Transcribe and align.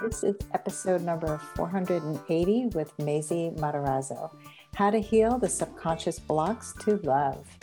This 0.00 0.22
is 0.22 0.36
episode 0.54 1.02
number 1.02 1.38
480 1.56 2.66
with 2.66 2.96
Maisie 3.00 3.50
Matarazzo 3.56 4.30
How 4.76 4.90
to 4.90 5.00
Heal 5.00 5.38
the 5.38 5.48
Subconscious 5.48 6.20
Blocks 6.20 6.72
to 6.82 6.98
Love. 6.98 7.58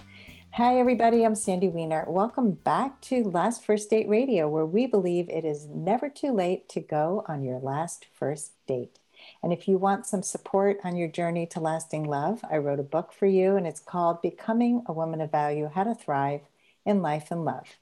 Hi, 0.52 0.77
everybody. 0.77 1.23
I'm 1.23 1.36
Sandy 1.36 1.70
Weiner. 1.70 2.04
Welcome 2.09 2.52
back 2.52 3.00
to 3.04 3.23
Last 3.23 3.63
First 3.63 3.90
Date 3.90 4.09
Radio, 4.09 4.50
where 4.50 4.66
we 4.66 4.86
believe 4.86 5.30
it 5.30 5.45
is 5.45 5.68
never 5.68 6.09
too 6.09 6.34
late 6.34 6.68
to 6.70 6.82
go 6.82 7.23
on 7.26 7.41
your 7.41 7.59
last 7.59 8.05
first 8.12 8.52
date. 8.67 8.99
And 9.41 9.54
if 9.54 9.66
you 9.66 9.77
want 9.77 10.05
some 10.05 10.22
support 10.22 10.80
on 10.84 10.98
your 10.98 11.08
journey 11.08 11.45
to 11.48 11.62
lasting 11.62 12.04
love, 12.04 12.44
I 12.52 12.58
wrote 12.58 12.81
a 12.81 12.84
book 12.84 13.13
for 13.13 13.27
you, 13.27 13.55
and 13.55 13.66
it's 13.66 13.80
called 13.80 14.22
Becoming 14.22 14.84
a 14.88 14.94
Woman 14.94 15.22
of 15.22 15.31
Value 15.31 15.70
How 15.73 15.86
to 15.86 15.95
Thrive 15.95 16.41
in 16.86 17.02
Life 17.02 17.31
and 17.31 17.45
Love. 17.45 17.77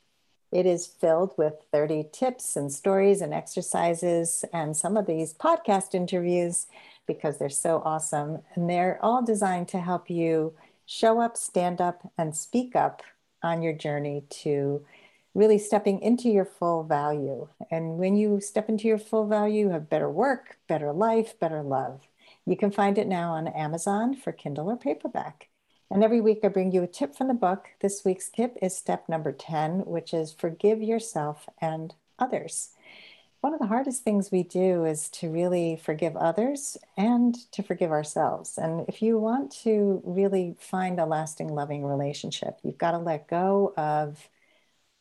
It 0.53 0.67
is 0.67 0.85
filled 0.85 1.33
with 1.35 1.55
30 1.71 2.09
tips 2.13 2.55
and 2.55 2.71
stories 2.71 3.21
and 3.21 3.33
exercises, 3.33 4.45
and 4.53 4.77
some 4.77 4.97
of 4.97 5.07
these 5.07 5.33
podcast 5.33 5.95
interviews 5.95 6.67
because 7.07 7.39
they're 7.39 7.49
so 7.49 7.81
awesome. 7.83 8.43
And 8.53 8.69
they're 8.69 8.99
all 9.01 9.23
designed 9.23 9.67
to 9.69 9.79
help 9.79 10.11
you 10.11 10.53
show 10.85 11.19
up, 11.19 11.37
stand 11.37 11.81
up, 11.81 12.07
and 12.19 12.35
speak 12.35 12.75
up 12.75 13.01
on 13.41 13.63
your 13.63 13.73
journey 13.73 14.25
to 14.43 14.85
really 15.33 15.57
stepping 15.57 15.99
into 16.03 16.29
your 16.29 16.45
full 16.45 16.83
value. 16.83 17.47
And 17.71 17.97
when 17.97 18.15
you 18.15 18.39
step 18.39 18.69
into 18.69 18.87
your 18.87 18.99
full 18.99 19.27
value, 19.27 19.61
you 19.61 19.69
have 19.71 19.89
better 19.89 20.09
work, 20.09 20.57
better 20.67 20.93
life, 20.93 21.39
better 21.39 21.63
love. 21.63 22.07
You 22.45 22.57
can 22.57 22.69
find 22.69 22.99
it 22.99 23.07
now 23.07 23.31
on 23.33 23.47
Amazon 23.47 24.15
for 24.15 24.31
Kindle 24.31 24.69
or 24.69 24.77
paperback. 24.77 25.49
And 25.93 26.03
every 26.03 26.21
week 26.21 26.39
I 26.43 26.47
bring 26.47 26.71
you 26.71 26.81
a 26.81 26.87
tip 26.87 27.15
from 27.15 27.27
the 27.27 27.35
book. 27.35 27.67
This 27.79 28.03
week's 28.03 28.27
tip 28.27 28.57
is 28.63 28.75
step 28.75 29.07
number 29.07 29.31
10, 29.31 29.81
which 29.85 30.11
is 30.11 30.33
forgive 30.33 30.81
yourself 30.81 31.47
and 31.61 31.93
others. 32.17 32.69
One 33.41 33.53
of 33.53 33.59
the 33.59 33.67
hardest 33.67 34.03
things 34.03 34.31
we 34.31 34.41
do 34.41 34.85
is 34.85 35.07
to 35.09 35.29
really 35.29 35.75
forgive 35.75 36.15
others 36.17 36.77
and 36.97 37.35
to 37.51 37.61
forgive 37.61 37.91
ourselves. 37.91 38.57
And 38.57 38.85
if 38.87 39.03
you 39.03 39.19
want 39.19 39.51
to 39.65 40.01
really 40.03 40.55
find 40.59 40.99
a 40.99 41.05
lasting, 41.05 41.49
loving 41.49 41.85
relationship, 41.85 42.57
you've 42.63 42.79
got 42.79 42.93
to 42.93 42.97
let 42.97 43.27
go 43.27 43.75
of 43.77 44.27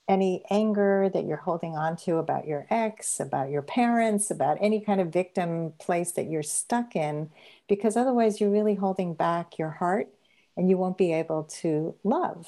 any 0.08 0.44
anger 0.50 1.08
that 1.14 1.24
you're 1.24 1.38
holding 1.38 1.74
on 1.74 1.96
to 1.96 2.16
about 2.18 2.46
your 2.46 2.66
ex, 2.68 3.18
about 3.18 3.48
your 3.48 3.62
parents, 3.62 4.30
about 4.30 4.58
any 4.60 4.80
kind 4.80 5.00
of 5.00 5.08
victim 5.08 5.72
place 5.78 6.12
that 6.12 6.28
you're 6.28 6.42
stuck 6.42 6.94
in, 6.94 7.30
because 7.66 7.96
otherwise 7.96 8.42
you're 8.42 8.50
really 8.50 8.74
holding 8.74 9.14
back 9.14 9.58
your 9.58 9.70
heart 9.70 10.10
and 10.56 10.68
you 10.68 10.76
won't 10.76 10.98
be 10.98 11.12
able 11.12 11.44
to 11.44 11.94
love. 12.04 12.46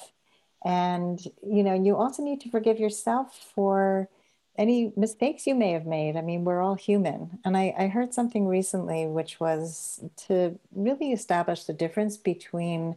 And, 0.63 1.23
you 1.45 1.63
know, 1.63 1.73
you 1.73 1.95
also 1.95 2.23
need 2.23 2.41
to 2.41 2.49
forgive 2.49 2.79
yourself 2.79 3.51
for 3.55 4.09
any 4.57 4.93
mistakes 4.95 5.45
you 5.45 5.53
may 5.53 5.71
have 5.71 5.85
made. 5.85 6.15
I 6.15 6.21
mean, 6.21 6.43
we're 6.43 6.61
all 6.61 6.75
human. 6.75 7.39
And 7.43 7.57
I, 7.57 7.73
I 7.77 7.87
heard 7.87 8.13
something 8.13 8.47
recently, 8.47 9.05
which 9.05 9.39
was 9.39 10.03
to 10.27 10.57
really 10.73 11.11
establish 11.11 11.65
the 11.65 11.73
difference 11.73 12.17
between 12.17 12.95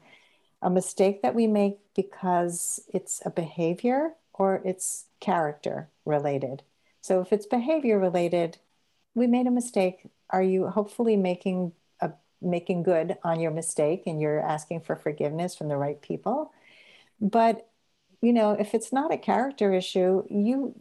a 0.62 0.70
mistake 0.70 1.22
that 1.22 1.34
we 1.34 1.46
make 1.46 1.78
because 1.94 2.80
it's 2.92 3.20
a 3.24 3.30
behavior 3.30 4.14
or 4.32 4.62
it's 4.64 5.06
character 5.20 5.88
related. 6.04 6.62
So 7.00 7.20
if 7.20 7.32
it's 7.32 7.46
behavior 7.46 7.98
related, 7.98 8.58
we 9.14 9.26
made 9.26 9.46
a 9.46 9.52
mistake. 9.52 10.06
Are 10.30 10.42
you 10.42 10.68
hopefully 10.68 11.16
making 11.16 11.72
making 12.40 12.82
good 12.82 13.16
on 13.24 13.40
your 13.40 13.50
mistake 13.50 14.04
and 14.06 14.20
you're 14.20 14.40
asking 14.40 14.80
for 14.80 14.96
forgiveness 14.96 15.56
from 15.56 15.68
the 15.68 15.76
right 15.76 16.00
people. 16.00 16.52
But, 17.20 17.68
you 18.22 18.32
know, 18.32 18.52
if 18.52 18.74
it's 18.74 18.92
not 18.92 19.12
a 19.12 19.18
character 19.18 19.72
issue, 19.72 20.24
you, 20.30 20.74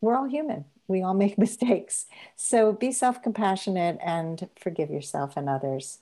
we're 0.00 0.16
all 0.16 0.28
human. 0.28 0.64
We 0.88 1.02
all 1.02 1.14
make 1.24 1.38
mistakes. 1.38 2.06
So 2.36 2.72
be 2.72 2.92
self 2.92 3.22
compassionate 3.22 3.98
and 4.02 4.48
forgive 4.58 4.90
yourself 4.90 5.36
and 5.36 5.48
others. 5.48 5.98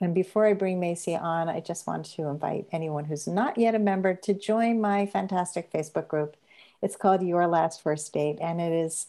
And 0.00 0.14
before 0.14 0.46
I 0.46 0.52
bring 0.52 0.78
Macy 0.78 1.16
on, 1.16 1.48
I 1.48 1.60
just 1.60 1.86
want 1.86 2.06
to 2.06 2.28
invite 2.28 2.68
anyone 2.70 3.04
who's 3.04 3.26
not 3.26 3.58
yet 3.58 3.74
a 3.74 3.80
member 3.80 4.14
to 4.14 4.32
join 4.32 4.80
my 4.80 5.06
fantastic 5.06 5.72
Facebook 5.72 6.06
group. 6.06 6.36
It's 6.82 6.94
called 6.96 7.22
Your 7.22 7.48
Last 7.48 7.82
First 7.82 8.12
Date, 8.12 8.38
and 8.40 8.60
it 8.60 8.72
is 8.72 9.06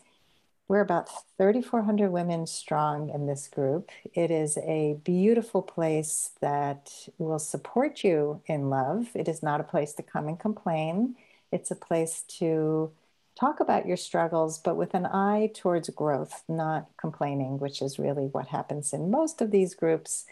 we're 0.69 0.81
about 0.81 1.09
3,400 1.39 2.11
women 2.11 2.45
strong 2.45 3.09
in 3.09 3.25
this 3.25 3.47
group. 3.47 3.89
It 4.13 4.29
is 4.29 4.55
a 4.59 4.99
beautiful 5.03 5.63
place 5.63 6.29
that 6.41 6.91
will 7.17 7.39
support 7.39 8.03
you 8.03 8.41
in 8.45 8.69
love. 8.69 9.07
It 9.15 9.27
is 9.27 9.41
not 9.41 9.59
a 9.59 9.63
place 9.63 9.93
to 9.93 10.03
come 10.03 10.27
and 10.27 10.39
complain. 10.39 11.15
It's 11.51 11.71
a 11.71 11.75
place 11.75 12.23
to 12.37 12.91
talk 13.37 13.59
about 13.59 13.87
your 13.87 13.97
struggles, 13.97 14.59
but 14.59 14.75
with 14.75 14.93
an 14.93 15.07
eye 15.07 15.49
towards 15.55 15.89
growth, 15.89 16.43
not 16.47 16.87
complaining, 16.97 17.57
which 17.57 17.81
is 17.81 17.97
really 17.97 18.27
what 18.27 18.49
happens 18.49 18.93
in 18.93 19.09
most 19.09 19.41
of 19.41 19.49
these 19.49 19.73
groups 19.73 20.25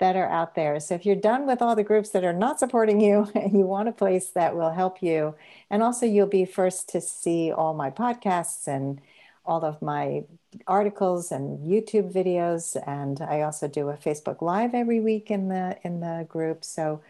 that 0.00 0.16
are 0.16 0.28
out 0.28 0.56
there. 0.56 0.80
So 0.80 0.96
if 0.96 1.06
you're 1.06 1.14
done 1.14 1.46
with 1.46 1.62
all 1.62 1.76
the 1.76 1.84
groups 1.84 2.10
that 2.10 2.24
are 2.24 2.32
not 2.32 2.58
supporting 2.58 3.00
you 3.00 3.30
and 3.36 3.52
you 3.52 3.64
want 3.64 3.88
a 3.88 3.92
place 3.92 4.30
that 4.30 4.56
will 4.56 4.72
help 4.72 5.02
you, 5.04 5.36
and 5.70 5.84
also 5.84 6.04
you'll 6.04 6.26
be 6.26 6.44
first 6.44 6.88
to 6.88 7.00
see 7.00 7.52
all 7.52 7.74
my 7.74 7.90
podcasts 7.90 8.66
and 8.66 9.00
all 9.44 9.64
of 9.64 9.82
my 9.82 10.24
articles 10.66 11.30
and 11.32 11.58
YouTube 11.60 12.12
videos, 12.12 12.76
and 12.86 13.20
I 13.20 13.42
also 13.42 13.68
do 13.68 13.90
a 13.90 13.96
Facebook 13.96 14.40
Live 14.40 14.74
every 14.74 15.00
week 15.00 15.30
in 15.30 15.48
the 15.48 15.78
in 15.82 16.00
the 16.00 16.26
group. 16.28 16.64
So 16.64 17.02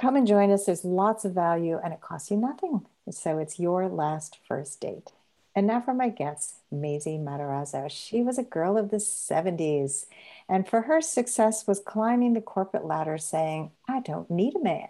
come 0.00 0.16
and 0.16 0.26
join 0.26 0.50
us. 0.50 0.66
There's 0.66 0.84
lots 0.84 1.24
of 1.24 1.32
value, 1.32 1.78
and 1.82 1.92
it 1.92 2.00
costs 2.00 2.30
you 2.30 2.36
nothing. 2.36 2.86
So 3.10 3.38
it's 3.38 3.58
your 3.58 3.88
last 3.88 4.38
first 4.46 4.80
date. 4.80 5.12
And 5.54 5.66
now 5.66 5.80
for 5.80 5.94
my 5.94 6.10
guest, 6.10 6.56
Maisie 6.70 7.16
Matarazzo. 7.16 7.90
She 7.90 8.22
was 8.22 8.36
a 8.36 8.42
girl 8.42 8.76
of 8.76 8.90
the 8.90 8.98
70s, 8.98 10.06
and 10.48 10.68
for 10.68 10.82
her 10.82 11.00
success 11.00 11.66
was 11.66 11.80
climbing 11.80 12.34
the 12.34 12.42
corporate 12.42 12.84
ladder, 12.84 13.18
saying, 13.18 13.70
"I 13.88 14.00
don't 14.00 14.30
need 14.30 14.54
a 14.56 14.60
man." 14.60 14.88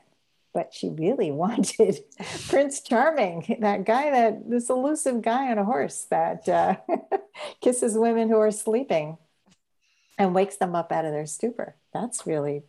But 0.57 0.73
she 0.73 0.89
really 0.89 1.31
wanted 1.31 2.01
Prince 2.49 2.81
Charming, 2.81 3.59
that 3.61 3.85
guy, 3.85 4.11
that 4.11 4.49
this 4.49 4.71
elusive 4.71 5.21
guy 5.21 5.51
on 5.51 5.59
a 5.59 5.65
horse 5.65 6.07
that 6.11 6.49
uh, 6.49 6.77
kisses 7.61 7.99
women 7.99 8.31
who 8.31 8.39
are 8.39 8.51
sleeping 8.51 9.19
and 10.17 10.35
wakes 10.35 10.57
them 10.57 10.75
up 10.75 10.93
out 10.93 11.05
of 11.05 11.13
their 11.13 11.27
stupor. 11.27 11.77
That's 11.93 12.27
really 12.27 12.63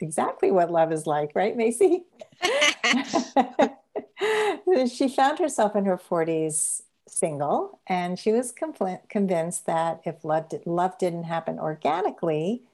exactly 0.00 0.50
what 0.50 0.72
love 0.72 0.90
is 0.90 1.06
like, 1.06 1.30
right, 1.36 1.56
Macy? 1.56 2.02
she 4.92 5.08
found 5.08 5.38
herself 5.38 5.76
in 5.76 5.84
her 5.84 5.98
40s 5.98 6.82
single, 7.06 7.78
and 7.86 8.18
she 8.18 8.32
was 8.32 8.52
convinced 9.08 9.66
that 9.66 10.00
if 10.04 10.24
love, 10.24 10.46
love 10.66 10.98
didn't 10.98 11.24
happen 11.24 11.60
organically, 11.60 12.64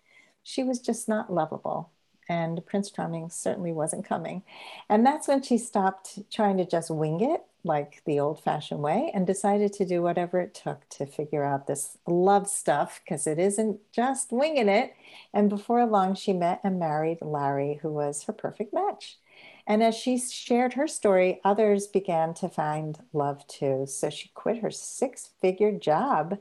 she 0.43 0.65
was 0.65 0.81
just 0.81 1.11
not 1.11 1.31
lovable 1.31 1.91
and 2.29 2.65
Prince 2.67 2.91
Charming 2.91 3.31
certainly 3.31 3.73
wasn't 3.73 4.05
coming. 4.07 4.43
And 4.89 5.05
that's 5.05 5.29
when 5.29 5.43
she 5.43 5.59
stopped 5.59 6.19
trying 6.31 6.57
to 6.59 6.67
just 6.67 6.91
wing 6.91 7.21
it 7.21 7.43
like 7.67 8.03
the 8.05 8.21
old 8.21 8.43
fashioned 8.43 8.81
way 8.81 9.11
and 9.13 9.27
decided 9.27 9.73
to 9.73 9.85
do 9.85 10.01
whatever 10.01 10.41
it 10.41 10.55
took 10.55 10.89
to 10.89 11.05
figure 11.05 11.45
out 11.45 11.67
this 11.67 11.99
love 12.07 12.49
stuff 12.49 13.01
because 13.05 13.27
it 13.27 13.39
isn't 13.39 13.81
just 13.93 14.33
winging 14.33 14.69
it. 14.69 14.95
And 15.35 15.51
before 15.51 15.85
long, 15.85 16.15
she 16.15 16.33
met 16.33 16.61
and 16.63 16.79
married 16.79 17.19
Larry, 17.21 17.79
who 17.83 17.91
was 17.91 18.23
her 18.25 18.33
perfect 18.33 18.73
match. 18.73 19.19
And 19.67 19.83
as 19.83 19.97
she 19.97 20.19
shared 20.19 20.75
her 20.75 20.87
story, 20.87 21.41
others 21.45 21.89
began 21.89 22.35
to 22.35 22.49
find 22.49 22.99
love 23.13 23.47
too. 23.49 23.85
So 23.87 24.11
she 24.11 24.31
quit 24.35 24.59
her 24.59 24.71
six 24.71 25.31
figure 25.41 25.73
job 25.73 26.39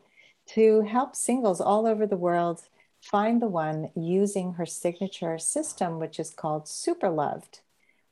to 0.50 0.82
help 0.82 1.16
singles 1.16 1.60
all 1.60 1.88
over 1.88 2.06
the 2.06 2.18
world 2.18 2.62
find 3.06 3.40
the 3.42 3.48
one 3.48 3.92
using 3.96 4.54
her 4.54 4.66
signature 4.66 5.38
system, 5.38 6.00
which 6.00 6.20
is 6.20 6.32
called 6.32 6.68
Super 6.68 7.10
Loved. 7.10 7.60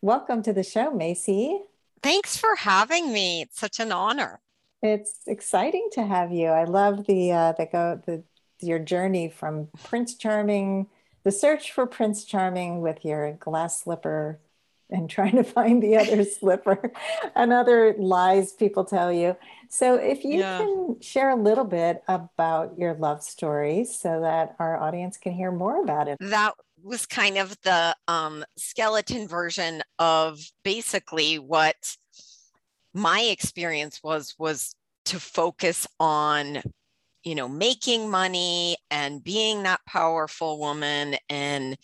Welcome 0.02 0.44
to 0.44 0.54
the 0.54 0.64
show, 0.64 0.92
Macy. 0.92 1.62
Thanks 2.04 2.38
for 2.38 2.56
having 2.56 3.12
me. 3.12 3.42
It's 3.42 3.60
such 3.60 3.80
an 3.80 3.92
honor. 3.92 4.40
It's 4.84 5.22
exciting 5.26 5.90
to 5.94 6.04
have 6.04 6.32
you. 6.32 6.48
I 6.48 6.66
love 6.66 7.08
the 7.08 7.32
uh, 7.32 7.54
the 7.54 7.66
go 7.66 8.02
the 8.06 8.24
your 8.60 8.80
journey 8.80 9.30
from 9.30 9.70
Prince 9.84 10.16
Charming, 10.16 10.88
the 11.24 11.32
search 11.32 11.72
for 11.72 11.88
Prince 11.88 12.24
Charming 12.24 12.82
with 12.82 13.04
your 13.04 13.34
glass 13.34 13.82
slipper 13.82 14.40
and 14.94 15.10
trying 15.10 15.36
to 15.36 15.44
find 15.44 15.82
the 15.82 15.98
other 15.98 16.24
slipper 16.40 16.92
and 17.36 17.52
other 17.52 17.96
lies 17.98 18.54
people 18.54 18.86
tell 18.86 19.12
you. 19.12 19.36
So, 19.70 19.96
if 19.96 20.24
you 20.24 20.40
yeah. 20.40 20.60
can 20.60 21.02
share 21.02 21.32
a 21.32 21.36
little 21.36 21.66
bit 21.66 22.04
about 22.08 22.78
your 22.78 22.94
love 22.94 23.24
story 23.24 23.86
so 23.86 24.22
that 24.22 24.56
our 24.60 24.78
audience 24.78 25.18
can 25.18 25.34
hear 25.34 25.52
more 25.52 25.82
about 25.84 26.08
it. 26.08 26.18
That 26.20 26.54
was 26.84 27.06
kind 27.06 27.38
of 27.38 27.58
the 27.64 27.96
um, 28.08 28.46
skeleton 28.58 29.28
version 29.28 29.82
of 30.00 30.40
basically 30.64 31.40
what 31.40 31.76
my 32.94 33.22
experience 33.22 34.02
was 34.04 34.36
was 34.38 34.76
to 35.06 35.20
focus 35.20 35.88
on 36.00 36.62
you 37.24 37.36
know 37.36 37.48
making 37.48 38.10
money 38.10 38.78
and 38.92 39.24
being 39.24 39.64
that 39.64 39.82
powerful 39.88 40.60
woman 40.60 41.16
and 41.30 41.78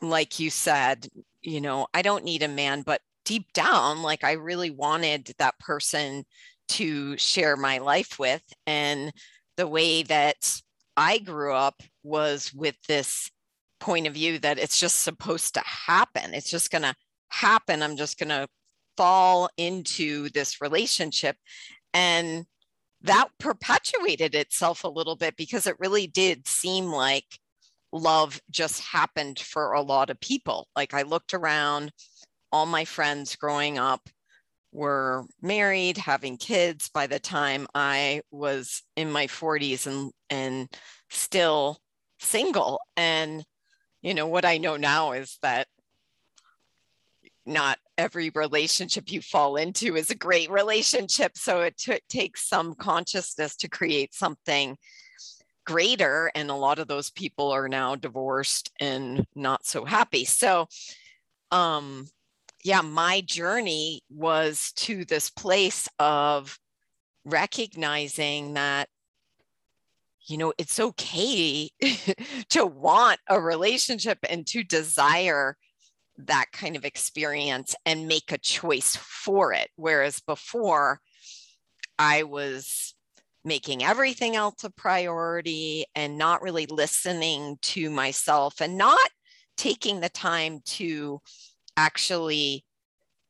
like 0.00 0.40
you 0.40 0.50
said 0.50 1.08
you 1.46 1.60
know, 1.60 1.86
I 1.94 2.02
don't 2.02 2.24
need 2.24 2.42
a 2.42 2.48
man, 2.48 2.82
but 2.82 3.00
deep 3.24 3.52
down, 3.52 4.02
like 4.02 4.24
I 4.24 4.32
really 4.32 4.70
wanted 4.70 5.32
that 5.38 5.58
person 5.58 6.24
to 6.68 7.16
share 7.16 7.56
my 7.56 7.78
life 7.78 8.18
with. 8.18 8.42
And 8.66 9.12
the 9.56 9.66
way 9.66 10.02
that 10.04 10.60
I 10.96 11.18
grew 11.18 11.54
up 11.54 11.82
was 12.02 12.52
with 12.52 12.76
this 12.88 13.30
point 13.78 14.06
of 14.06 14.14
view 14.14 14.38
that 14.40 14.58
it's 14.58 14.80
just 14.80 15.02
supposed 15.02 15.54
to 15.54 15.62
happen. 15.64 16.34
It's 16.34 16.50
just 16.50 16.70
going 16.70 16.82
to 16.82 16.94
happen. 17.28 17.82
I'm 17.82 17.96
just 17.96 18.18
going 18.18 18.30
to 18.30 18.48
fall 18.96 19.48
into 19.56 20.28
this 20.30 20.60
relationship. 20.60 21.36
And 21.92 22.46
that 23.02 23.28
perpetuated 23.38 24.34
itself 24.34 24.84
a 24.84 24.88
little 24.88 25.16
bit 25.16 25.36
because 25.36 25.66
it 25.66 25.76
really 25.78 26.06
did 26.06 26.48
seem 26.48 26.86
like 26.86 27.38
love 27.96 28.40
just 28.50 28.80
happened 28.80 29.38
for 29.38 29.72
a 29.72 29.82
lot 29.82 30.10
of 30.10 30.20
people. 30.20 30.68
Like 30.76 30.94
I 30.94 31.02
looked 31.02 31.34
around, 31.34 31.92
all 32.52 32.66
my 32.66 32.84
friends 32.84 33.36
growing 33.36 33.78
up 33.78 34.08
were 34.72 35.24
married, 35.40 35.96
having 35.96 36.36
kids 36.36 36.90
by 36.90 37.06
the 37.06 37.18
time 37.18 37.66
I 37.74 38.22
was 38.30 38.82
in 38.96 39.10
my 39.10 39.26
40s 39.26 39.86
and 39.86 40.12
and 40.30 40.68
still 41.10 41.78
single. 42.20 42.80
And 42.96 43.44
you 44.02 44.14
know 44.14 44.26
what 44.26 44.44
I 44.44 44.58
know 44.58 44.76
now 44.76 45.12
is 45.12 45.38
that 45.42 45.66
not 47.46 47.78
every 47.96 48.30
relationship 48.34 49.10
you 49.10 49.22
fall 49.22 49.56
into 49.56 49.96
is 49.96 50.10
a 50.10 50.16
great 50.16 50.50
relationship. 50.50 51.32
So 51.36 51.62
it 51.62 51.76
t- 51.78 52.00
takes 52.08 52.48
some 52.48 52.74
consciousness 52.74 53.56
to 53.56 53.68
create 53.68 54.12
something 54.12 54.76
greater. 55.66 56.30
And 56.34 56.50
a 56.50 56.54
lot 56.54 56.78
of 56.78 56.88
those 56.88 57.10
people 57.10 57.50
are 57.50 57.68
now 57.68 57.96
divorced 57.96 58.70
and 58.80 59.26
not 59.34 59.66
so 59.66 59.84
happy. 59.84 60.24
So, 60.24 60.68
um, 61.50 62.06
yeah, 62.64 62.80
my 62.80 63.20
journey 63.20 64.02
was 64.10 64.72
to 64.76 65.04
this 65.04 65.30
place 65.30 65.88
of 65.98 66.58
recognizing 67.24 68.54
that 68.54 68.88
you 70.26 70.36
know 70.36 70.52
it's 70.58 70.80
okay 70.80 71.70
to 72.48 72.66
want 72.66 73.20
a 73.28 73.40
relationship 73.40 74.18
and 74.28 74.46
to 74.46 74.64
desire 74.64 75.56
that 76.18 76.46
kind 76.52 76.76
of 76.76 76.84
experience 76.84 77.74
and 77.84 78.08
make 78.08 78.32
a 78.32 78.38
choice 78.38 78.96
for 78.96 79.52
it. 79.52 79.70
Whereas 79.76 80.20
before, 80.20 81.00
I 81.98 82.24
was 82.24 82.95
making 83.46 83.84
everything 83.84 84.34
else 84.34 84.64
a 84.64 84.70
priority 84.70 85.86
and 85.94 86.18
not 86.18 86.42
really 86.42 86.66
listening 86.66 87.56
to 87.62 87.88
myself 87.88 88.60
and 88.60 88.76
not 88.76 89.08
taking 89.56 90.00
the 90.00 90.08
time 90.08 90.60
to 90.66 91.20
actually 91.76 92.64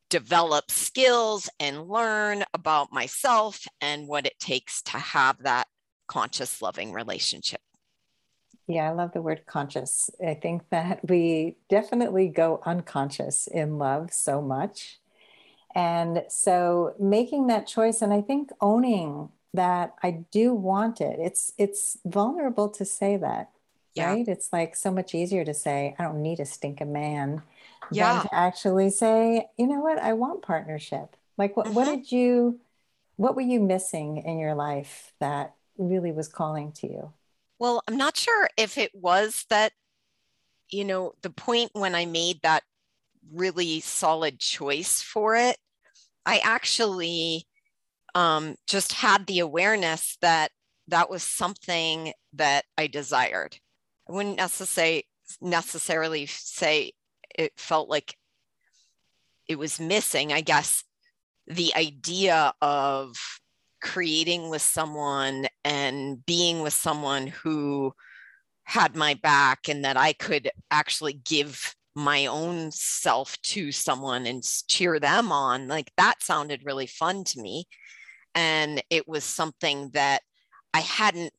develop 0.09 0.71
skills 0.71 1.51
and 1.61 1.87
learn 1.87 2.45
about 2.55 2.93
myself 2.93 3.67
and 3.81 4.09
what 4.09 4.25
it 4.25 4.39
takes 4.39 4.81
to 4.83 4.97
have 4.97 5.37
that 5.43 5.67
conscious 6.09 6.63
loving 6.63 6.93
relationship. 6.93 7.61
Yeah, 8.69 8.89
I 8.89 8.93
love 8.93 9.13
the 9.13 9.23
word 9.23 9.43
conscious. 9.47 10.09
I 10.25 10.35
think 10.35 10.63
that 10.71 11.01
we 11.09 11.57
definitely 11.69 12.29
go 12.29 12.63
unconscious 12.65 13.49
in 13.49 13.79
love 13.79 14.13
so 14.13 14.41
much. 14.41 14.99
And 15.75 16.23
so 16.29 16.95
making 16.99 17.49
that 17.49 17.67
choice 17.67 18.01
and 18.01 18.13
I 18.13 18.23
think 18.23 18.49
owning 18.63 19.29
that 19.57 19.95
I 20.03 20.25
do 20.31 20.55
want 20.55 21.01
it. 21.01 21.19
It's 21.19 21.53
it's 21.59 21.99
vulnerable 22.05 22.69
to 22.71 22.85
say 22.85 23.17
that. 23.17 23.51
Yeah. 23.95 24.13
Right? 24.13 24.29
It's 24.29 24.53
like 24.53 24.77
so 24.77 24.91
much 24.91 25.15
easier 25.15 25.45
to 25.45 25.55
say 25.55 25.95
I 25.99 26.03
don't 26.03 26.23
need 26.23 26.41
a 26.41 26.45
stinking 26.45 26.93
man 26.93 27.43
yeah. 27.91 28.15
than 28.15 28.23
to 28.23 28.35
actually 28.35 28.91
say, 28.91 29.49
you 29.57 29.67
know 29.67 29.81
what, 29.81 29.99
I 29.99 30.13
want 30.13 30.43
partnership. 30.43 31.17
Like 31.39 31.57
what 31.57 31.67
mm-hmm. 31.67 31.75
what 31.75 31.85
did 31.87 32.13
you 32.13 32.61
what 33.17 33.35
were 33.35 33.43
you 33.43 33.61
missing 33.61 34.19
in 34.19 34.39
your 34.39 34.55
life 34.55 35.13
that 35.21 35.55
really 35.79 36.13
was 36.13 36.29
calling 36.29 36.73
to 36.73 36.87
you? 36.87 37.13
Well, 37.59 37.83
I'm 37.89 37.97
not 37.97 38.17
sure 38.17 38.49
if 38.59 38.77
it 38.77 38.95
was 38.95 39.47
that, 39.49 39.73
you 40.71 40.85
know, 40.85 41.15
the 41.23 41.31
point 41.31 41.71
when 41.73 41.95
I 41.95 42.05
made 42.05 42.43
that 42.43 42.63
really 43.33 43.81
solid 43.81 44.39
choice 44.39 45.01
for 45.01 45.37
it, 45.37 45.57
I 46.27 46.39
actually 46.39 47.47
um, 48.17 48.57
just 48.67 48.95
had 48.95 49.27
the 49.27 49.41
awareness 49.41 50.17
that 50.23 50.51
that 50.89 51.11
was 51.11 51.23
something 51.23 52.15
that 52.33 52.65
I 52.79 52.87
desired. 52.87 53.59
I 54.09 54.13
wouldn't 54.13 54.39
necessarily 54.39 55.07
necessarily 55.43 56.25
say 56.27 56.93
it 57.39 57.53
felt 57.57 57.91
like 57.91 58.17
it 59.49 59.59
was 59.59 59.79
missing. 59.79 60.33
I 60.33 60.41
guess 60.41 60.83
the 61.47 61.75
idea 61.77 62.55
of 62.63 63.17
creating 63.83 64.49
with 64.49 64.63
someone 64.63 65.47
and 65.63 66.25
being 66.25 66.63
with 66.63 66.73
someone 66.73 67.27
who 67.27 67.93
had 68.65 68.97
my 68.97 69.13
back 69.13 69.69
and 69.69 69.85
that 69.85 69.99
I 69.99 70.15
could 70.15 70.51
actually 70.71 71.13
give 71.13 71.75
my 71.95 72.27
own 72.27 72.71
self 72.71 73.41
to 73.43 73.73
someone 73.73 74.27
and 74.27 74.43
cheer 74.69 74.99
them 75.01 75.33
on 75.33 75.67
like 75.67 75.91
that 75.97 76.23
sounded 76.23 76.61
really 76.65 76.87
fun 76.87 77.25
to 77.25 77.41
me 77.41 77.67
and 78.37 78.81
it 78.91 79.09
was 79.09 79.25
something 79.25 79.91
that 79.95 80.23
I 80.73 80.81
hadn't 80.81 81.33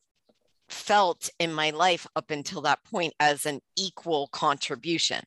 felt 0.67 1.29
in 1.39 1.53
my 1.53 1.69
life 1.69 2.05
up 2.17 2.29
until 2.29 2.61
that 2.63 2.83
point 2.83 3.13
as 3.21 3.45
an 3.45 3.61
equal 3.77 4.27
contribution 4.33 5.21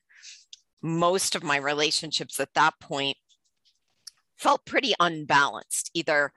most 0.83 1.35
of 1.35 1.43
my 1.43 1.57
relationships 1.57 2.39
at 2.39 2.53
that 2.53 2.73
point 2.79 3.17
felt 4.37 4.65
pretty 4.65 4.93
unbalanced 4.99 5.89
either 5.95 6.31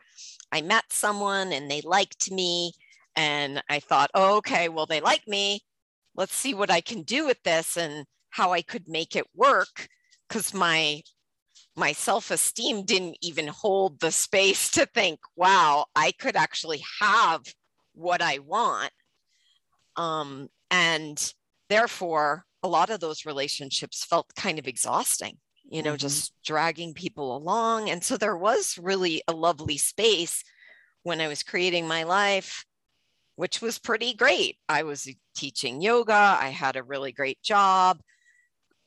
I 0.54 0.62
met 0.62 0.84
someone 0.90 1.52
and 1.52 1.68
they 1.68 1.80
liked 1.80 2.30
me. 2.30 2.74
And 3.16 3.60
I 3.68 3.80
thought, 3.80 4.10
oh, 4.14 4.36
okay, 4.36 4.68
well, 4.68 4.86
they 4.86 5.00
like 5.00 5.26
me. 5.26 5.60
Let's 6.14 6.34
see 6.34 6.54
what 6.54 6.70
I 6.70 6.80
can 6.80 7.02
do 7.02 7.26
with 7.26 7.42
this 7.42 7.76
and 7.76 8.06
how 8.30 8.52
I 8.52 8.62
could 8.62 8.88
make 8.88 9.16
it 9.16 9.26
work. 9.34 9.88
Because 10.28 10.54
my 10.54 11.02
my 11.76 11.92
self-esteem 11.92 12.84
didn't 12.84 13.18
even 13.20 13.48
hold 13.48 14.00
the 14.00 14.12
space 14.12 14.70
to 14.72 14.86
think, 14.86 15.20
wow, 15.36 15.86
I 15.96 16.12
could 16.12 16.36
actually 16.36 16.82
have 17.00 17.42
what 17.94 18.22
I 18.22 18.38
want. 18.38 18.92
Um, 19.96 20.48
and 20.70 21.32
therefore, 21.68 22.44
a 22.62 22.68
lot 22.68 22.90
of 22.90 23.00
those 23.00 23.26
relationships 23.26 24.04
felt 24.04 24.34
kind 24.34 24.58
of 24.58 24.66
exhausting 24.66 25.38
you 25.68 25.82
know, 25.82 25.90
mm-hmm. 25.90 25.98
just 25.98 26.32
dragging 26.44 26.94
people 26.94 27.36
along. 27.36 27.90
And 27.90 28.02
so 28.04 28.16
there 28.16 28.36
was 28.36 28.78
really 28.78 29.22
a 29.26 29.32
lovely 29.32 29.78
space 29.78 30.44
when 31.02 31.20
I 31.20 31.28
was 31.28 31.42
creating 31.42 31.88
my 31.88 32.04
life, 32.04 32.64
which 33.36 33.60
was 33.60 33.78
pretty 33.78 34.14
great. 34.14 34.58
I 34.68 34.82
was 34.82 35.08
teaching 35.34 35.80
yoga, 35.80 36.38
I 36.40 36.48
had 36.48 36.76
a 36.76 36.82
really 36.82 37.12
great 37.12 37.42
job. 37.42 38.00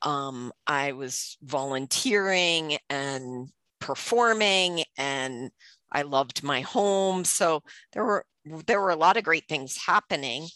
Um, 0.02 0.52
I 0.66 0.92
was 0.92 1.36
volunteering 1.42 2.78
and 2.88 3.48
performing 3.80 4.84
and 4.96 5.50
I 5.90 6.02
loved 6.02 6.42
my 6.42 6.60
home. 6.60 7.24
So 7.24 7.62
there 7.92 8.04
were 8.04 8.24
there 8.66 8.80
were 8.80 8.90
a 8.90 8.96
lot 8.96 9.16
of 9.16 9.24
great 9.24 9.46
things 9.48 9.76
happening. 9.86 10.46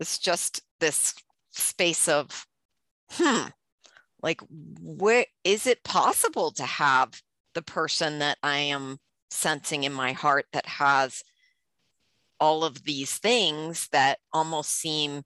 It's 0.00 0.18
just 0.18 0.60
this 0.80 1.14
space 1.52 2.08
of, 2.08 2.46
hmm, 3.12 3.46
like 4.22 4.40
where 4.50 5.26
is 5.44 5.66
it 5.66 5.84
possible 5.84 6.50
to 6.52 6.64
have 6.64 7.20
the 7.54 7.62
person 7.62 8.18
that 8.18 8.36
i 8.42 8.58
am 8.58 8.98
sensing 9.30 9.84
in 9.84 9.92
my 9.92 10.12
heart 10.12 10.46
that 10.52 10.66
has 10.66 11.22
all 12.38 12.64
of 12.64 12.84
these 12.84 13.16
things 13.18 13.88
that 13.92 14.18
almost 14.32 14.70
seem 14.70 15.22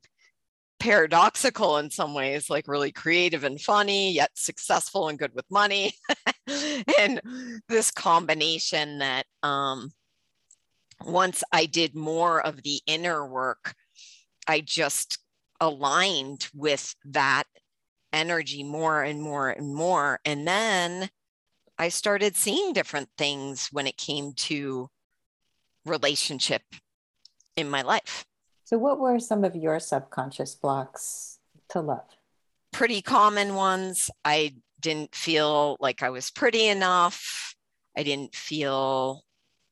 paradoxical 0.81 1.77
in 1.77 1.91
some 1.91 2.15
ways 2.15 2.51
like 2.51 2.67
really 2.67 2.91
creative 2.91 3.45
and 3.45 3.61
funny 3.61 4.13
yet 4.13 4.31
successful 4.35 5.09
and 5.09 5.19
good 5.19 5.35
with 5.35 5.45
money 5.51 5.93
and 6.99 7.21
this 7.69 7.91
combination 7.91 8.99
that 8.99 9.27
um 9.43 9.91
once 11.05 11.45
i 11.53 11.67
did 11.67 11.95
more 11.95 12.41
of 12.41 12.63
the 12.63 12.81
inner 12.87 13.27
work 13.27 13.75
i 14.49 14.61
just 14.61 15.19
aligned 15.61 16.49
with 16.55 16.95
that 17.05 17.45
energy 18.13 18.63
more 18.63 19.03
and 19.03 19.23
more 19.23 19.51
and 19.51 19.75
more. 19.75 20.21
And 20.25 20.47
then 20.47 21.11
I 21.79 21.89
started 21.89 22.37
seeing 22.37 22.73
different 22.73 23.09
things 23.17 23.69
when 23.73 23.87
it 23.87 23.97
came 23.97 24.33
to 24.35 24.89
relationship 25.85 26.63
in 27.57 27.71
my 27.71 27.83
life. 27.83 28.25
So, 28.71 28.79
what 28.79 29.01
were 29.01 29.19
some 29.19 29.43
of 29.43 29.57
your 29.57 29.81
subconscious 29.81 30.55
blocks 30.55 31.41
to 31.71 31.81
love? 31.81 32.07
Pretty 32.73 33.03
common 33.03 33.57
ones. 33.57 34.13
I 34.25 34.55
didn't 34.79 35.13
feel 35.13 35.77
like 35.81 36.05
I 36.05 36.11
was 36.11 36.31
pretty 36.31 36.69
enough. 36.69 37.57
I 37.99 38.05
didn't 38.05 38.33
feel 38.33 39.25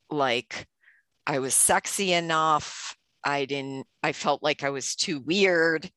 like 0.09 0.67
I 1.25 1.39
was 1.39 1.55
sexy 1.55 2.11
enough. 2.11 2.97
I 3.23 3.45
didn't, 3.45 3.87
I 4.03 4.11
felt 4.11 4.43
like 4.43 4.65
I 4.65 4.69
was 4.69 4.97
too 4.97 5.21
weird, 5.21 5.89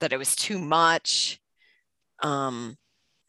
that 0.00 0.12
it 0.12 0.18
was 0.18 0.36
too 0.36 0.58
much. 0.58 1.40
Um, 2.22 2.76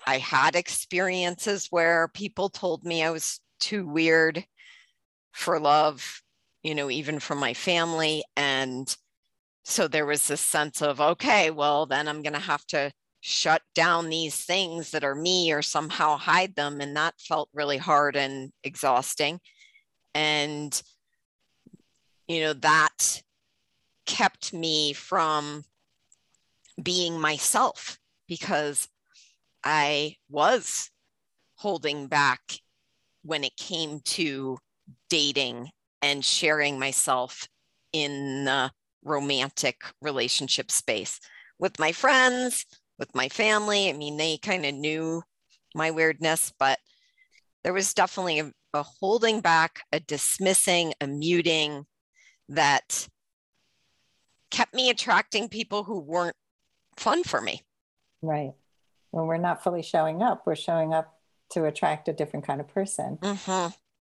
I 0.06 0.18
had 0.18 0.58
experiences 0.58 1.68
where 1.70 2.10
people 2.10 2.50
told 2.50 2.84
me 2.84 3.04
I 3.04 3.12
was 3.12 3.40
too 3.62 3.88
weird 3.88 4.44
for 5.32 5.62
love. 5.62 6.22
You 6.64 6.76
know, 6.76 6.90
even 6.90 7.20
from 7.20 7.40
my 7.40 7.54
family. 7.54 8.24
And 8.36 8.96
so 9.64 9.88
there 9.88 10.06
was 10.06 10.28
this 10.28 10.42
sense 10.42 10.82
of, 10.82 11.00
okay, 11.00 11.52
well, 11.52 11.86
then 11.86 12.08
I'm 12.08 12.22
going 12.22 12.34
to 12.34 12.40
have 12.40 12.66
to 12.68 12.92
shut 13.22 13.62
down 13.76 14.10
these 14.10 14.36
things 14.36 14.92
that 14.92 15.04
are 15.04 15.16
me 15.16 15.52
or 15.52 15.62
somehow 15.62 16.18
hide 16.18 16.56
them. 16.56 16.82
And 16.82 16.96
that 16.96 17.14
felt 17.20 17.50
really 17.54 17.78
hard 17.78 18.16
and 18.16 18.52
exhausting. 18.64 19.40
And, 20.14 20.82
you 22.28 22.42
know, 22.42 22.54
that 22.54 23.22
kept 24.06 24.54
me 24.54 24.94
from 24.94 25.64
being 26.82 27.20
myself 27.20 28.00
because 28.28 28.88
I 29.64 30.16
was 30.30 30.90
holding 31.56 32.08
back 32.08 32.42
when 33.24 33.44
it 33.44 33.56
came 33.56 34.00
to 34.00 34.58
dating 35.10 35.70
and 36.02 36.24
sharing 36.24 36.80
myself 36.80 37.48
in 37.94 38.46
the 38.46 38.72
romantic 39.04 39.84
relationship 40.02 40.72
space 40.72 41.20
with 41.60 41.80
my 41.80 41.92
friends, 41.92 42.66
with 43.00 43.14
my 43.16 43.30
family. 43.30 43.90
I 43.90 43.94
mean, 43.94 44.18
they 44.18 44.38
kind 44.38 44.66
of 44.66 44.74
knew 44.74 45.24
my 45.76 45.92
weirdness, 45.92 46.52
but 46.60 46.80
there 47.64 47.74
was 47.74 47.94
definitely 47.94 48.40
a, 48.40 48.52
a, 48.74 48.84
holding 48.84 49.42
back, 49.42 49.82
a 49.92 50.00
dismissing, 50.00 50.94
a 51.02 51.08
muting 51.08 51.86
that 52.50 53.08
kept 54.50 54.74
me 54.74 54.90
attracting 54.90 55.50
people 55.50 55.84
who 55.84 56.00
weren't 56.00 56.36
fun 56.98 57.24
for 57.24 57.42
me. 57.42 57.62
Right. 58.22 58.54
When 59.12 59.28
we're 59.28 59.38
not 59.38 59.64
fully 59.64 59.82
showing 59.82 60.22
up, 60.22 60.44
we're 60.46 60.56
showing 60.56 60.94
up 60.94 61.18
to 61.52 61.66
attract 61.66 62.08
a 62.08 62.14
different 62.14 62.46
kind 62.46 62.62
of 62.62 62.68
person. 62.68 63.18
Mm-hmm. 63.22 63.74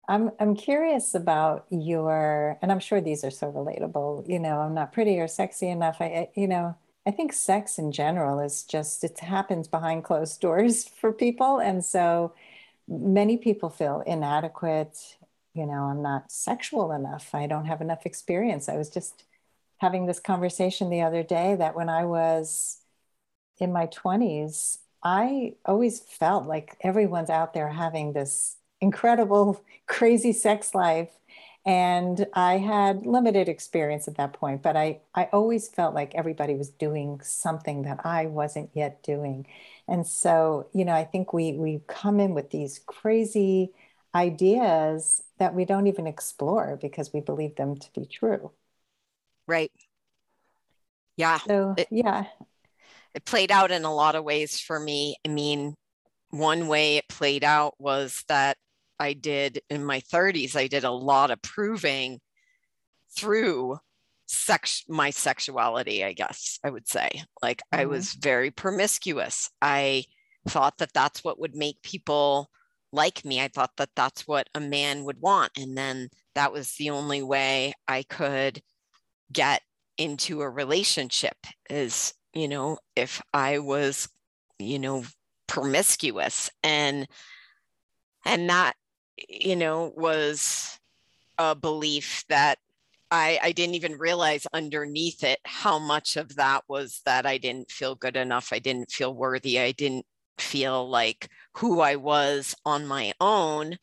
I'm 0.08 0.32
I'm 0.40 0.56
curious 0.56 1.16
about 1.16 1.66
your, 1.70 2.58
and 2.62 2.72
I'm 2.72 2.80
sure 2.80 3.00
these 3.02 3.24
are 3.24 3.32
so 3.32 3.52
relatable. 3.52 4.28
You 4.30 4.40
know, 4.40 4.60
I'm 4.60 4.74
not 4.74 4.92
pretty 4.94 5.20
or 5.20 5.28
sexy 5.28 5.70
enough. 5.70 5.98
I, 6.02 6.30
you 6.36 6.48
know, 6.48 6.76
I 7.06 7.12
think 7.12 7.32
sex 7.34 7.80
in 7.80 7.92
general 7.92 8.40
is 8.40 8.64
just 8.64 9.04
it 9.04 9.20
happens 9.20 9.68
behind 9.68 10.04
closed 10.04 10.42
doors 10.42 10.86
for 10.88 11.12
people, 11.14 11.60
and 11.60 11.84
so 11.86 12.34
many 12.88 13.38
people 13.38 13.70
feel 13.70 14.02
inadequate. 14.06 15.18
You 15.54 15.66
know, 15.68 15.84
I'm 15.84 16.02
not 16.02 16.32
sexual 16.32 16.92
enough. 16.92 17.34
I 17.34 17.48
don't 17.48 17.66
have 17.66 17.82
enough 17.82 18.06
experience. 18.06 18.68
I 18.70 18.78
was 18.78 18.90
just 18.90 19.24
having 19.78 20.06
this 20.08 20.20
conversation 20.20 20.90
the 20.90 21.02
other 21.02 21.24
day 21.24 21.56
that 21.56 21.76
when 21.76 21.90
I 21.90 22.06
was 22.06 22.80
in 23.60 23.72
my 23.74 23.88
20s, 23.88 24.80
I 25.04 25.56
always 25.66 26.00
felt 26.00 26.46
like 26.48 26.78
everyone's 26.82 27.30
out 27.30 27.54
there 27.54 27.70
having 27.70 28.14
this 28.14 28.58
incredible, 28.84 29.64
crazy 29.88 30.34
sex 30.34 30.76
life. 30.76 31.10
And 31.66 32.28
I 32.34 32.58
had 32.58 33.06
limited 33.06 33.48
experience 33.48 34.10
at 34.10 34.18
that 34.18 34.34
point, 34.34 34.62
but 34.62 34.76
I, 34.76 35.00
I 35.16 35.30
always 35.32 35.70
felt 35.70 35.96
like 35.96 36.14
everybody 36.14 36.56
was 36.56 36.70
doing 36.70 37.22
something 37.24 37.84
that 37.84 38.06
I 38.06 38.26
wasn't 38.26 38.72
yet 38.74 39.02
doing. 39.02 39.48
And 39.88 40.06
so, 40.06 40.68
you 40.74 40.84
know, 40.84 40.94
I 40.94 41.06
think 41.06 41.32
we 41.32 41.54
we 41.54 41.82
come 41.88 42.20
in 42.20 42.34
with 42.34 42.50
these 42.50 42.82
crazy 42.86 43.72
ideas 44.14 45.24
that 45.38 45.56
we 45.56 45.64
don't 45.64 45.88
even 45.88 46.06
explore 46.06 46.78
because 46.82 47.14
we 47.14 47.22
believe 47.22 47.56
them 47.56 47.78
to 47.78 47.90
be 47.94 48.06
true. 48.06 48.52
Right. 49.48 49.72
Yeah. 51.16 51.40
So, 51.40 51.76
it, 51.78 51.88
yeah 51.90 52.26
it 53.14 53.26
played 53.26 53.52
out 53.52 53.72
in 53.72 53.86
a 53.86 53.94
lot 53.94 54.16
of 54.16 54.24
ways 54.24 54.60
for 54.60 54.80
me. 54.80 55.16
I 55.26 55.30
mean, 55.30 55.76
one 56.30 56.68
way 56.68 56.98
it 56.98 57.08
played 57.08 57.44
out 57.44 57.76
was 57.80 58.24
that 58.28 58.58
I 59.04 59.14
did 59.14 59.62
in 59.70 59.84
my 59.84 60.00
30s, 60.02 60.56
I 60.56 60.68
did 60.68 60.84
a 60.84 60.92
lot 60.92 61.32
of 61.32 61.42
proving 61.42 62.20
through 63.16 63.78
sex 64.26 64.84
my 64.88 65.10
sexuality, 65.12 66.04
I 66.04 66.14
guess 66.14 66.60
I 66.64 66.70
would 66.70 66.88
say. 66.88 67.10
Like 67.42 67.60
mm-hmm. 67.60 67.82
I 67.82 67.86
was 67.86 68.14
very 68.14 68.52
promiscuous. 68.52 69.50
I 69.62 70.06
thought 70.48 70.78
that 70.80 70.94
that's 70.94 71.24
what 71.24 71.40
would 71.40 71.56
make 71.56 71.82
people 71.84 72.50
like 72.92 73.24
me. 73.26 73.42
I 73.42 73.48
thought 73.48 73.72
that 73.78 73.90
that's 73.96 74.28
what 74.28 74.50
a 74.56 74.60
man 74.60 75.04
would 75.04 75.22
want. 75.22 75.52
And 75.58 75.78
then 75.78 76.10
that 76.36 76.52
was 76.52 76.76
the 76.76 76.90
only 76.90 77.22
way 77.22 77.74
I 77.88 78.04
could 78.04 78.62
get 79.32 79.62
into 79.98 80.42
a 80.42 80.50
relationship 80.50 81.38
is 81.70 82.14
you 82.34 82.48
know, 82.48 82.78
if 82.96 83.22
I 83.34 83.60
was, 83.60 84.10
you 84.60 84.80
know, 84.80 85.04
promiscuous 85.48 86.50
and 86.64 87.08
and 88.26 88.50
that, 88.50 88.74
you 89.30 89.56
know, 89.56 89.94
was 89.96 90.80
a 91.38 91.56
belief 91.56 92.24
that 92.30 92.58
I, 93.12 93.40
I 93.42 93.52
didn't 93.52 93.76
even 93.76 93.98
realize 93.98 94.48
underneath 94.54 95.24
it 95.24 95.40
how 95.46 95.78
much 95.78 96.18
of 96.18 96.36
that 96.36 96.64
was 96.68 97.02
that 97.06 97.26
I 97.26 97.38
didn't 97.38 97.70
feel 97.70 97.96
good 97.96 98.16
enough. 98.16 98.50
I 98.52 98.60
didn't 98.60 98.92
feel 98.92 99.14
worthy. 99.14 99.60
I 99.60 99.72
didn't 99.72 100.06
feel 100.40 100.90
like 100.90 101.30
who 101.58 101.80
I 101.80 101.96
was 101.96 102.56
on 102.66 102.88
my 102.88 103.14
own 103.22 103.78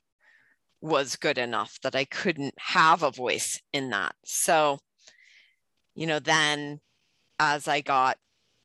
was 0.81 1.17
good 1.17 1.39
enough 1.39 1.79
that 1.83 1.95
I 1.95 2.07
couldn't 2.07 2.55
have 2.59 3.03
a 3.03 3.11
voice 3.11 3.61
in 3.73 3.91
that. 3.91 4.15
So, 4.25 4.79
you 5.95 6.07
know, 6.07 6.19
then 6.19 6.81
as 7.39 7.69
I 7.69 7.83
got 7.83 8.17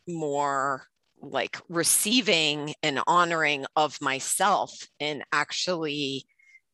more 0.07 0.87
like 1.21 1.59
receiving 1.69 2.73
and 2.83 3.01
honoring 3.07 3.65
of 3.75 4.01
myself 4.01 4.71
and 4.99 5.23
actually 5.31 6.25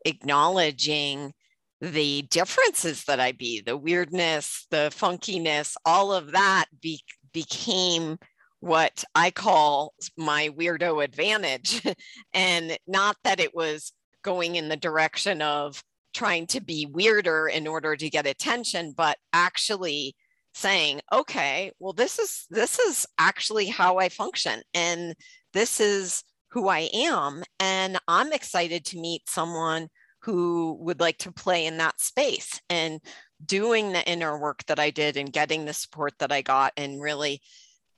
acknowledging 0.06 1.34
the 1.80 2.22
differences 2.24 3.06
that 3.06 3.20
I 3.20 3.32
be, 3.32 3.62
the 3.62 3.78
weirdness, 3.78 4.68
the 4.70 4.92
funkiness, 4.96 5.76
all 5.86 6.14
of 6.14 6.32
that 6.32 6.66
be, 6.80 7.02
became 7.34 8.18
what 8.60 9.04
I 9.16 9.32
call 9.32 9.94
my 10.16 10.50
weirdo 10.50 11.04
advantage. 11.04 11.82
and 12.34 12.78
not 12.88 13.18
that 13.24 13.40
it 13.40 13.56
was 13.56 13.92
going 14.22 14.56
in 14.56 14.70
the 14.70 14.78
direction 14.78 15.42
of 15.42 15.84
trying 16.14 16.46
to 16.46 16.62
be 16.62 16.86
weirder 16.86 17.48
in 17.48 17.68
order 17.68 17.96
to 17.96 18.10
get 18.10 18.28
attention, 18.28 18.94
but 18.96 19.18
actually 19.34 20.16
saying 20.54 21.00
okay 21.14 21.72
well 21.80 21.94
this 21.94 22.20
is 22.20 22.46
this 22.50 22.78
is 22.78 23.08
actually 23.18 23.68
how 23.68 23.98
i 23.98 24.10
function 24.10 24.62
and 24.74 25.16
this 25.54 25.80
is 25.80 26.24
who 26.52 26.68
i 26.68 26.90
am 26.94 27.44
and 27.60 27.98
i'm 28.08 28.32
excited 28.32 28.86
to 28.86 29.00
meet 29.00 29.28
someone 29.28 29.88
who 30.20 30.78
would 30.80 31.00
like 31.00 31.18
to 31.18 31.32
play 31.32 31.66
in 31.66 31.78
that 31.78 32.00
space 32.00 32.62
and 32.70 33.00
doing 33.46 33.92
the 33.92 34.08
inner 34.08 34.38
work 34.38 34.64
that 34.66 34.80
i 34.80 34.90
did 34.90 35.18
and 35.18 35.34
getting 35.34 35.66
the 35.66 35.74
support 35.74 36.14
that 36.20 36.32
i 36.32 36.42
got 36.42 36.72
and 36.78 37.02
really 37.02 37.42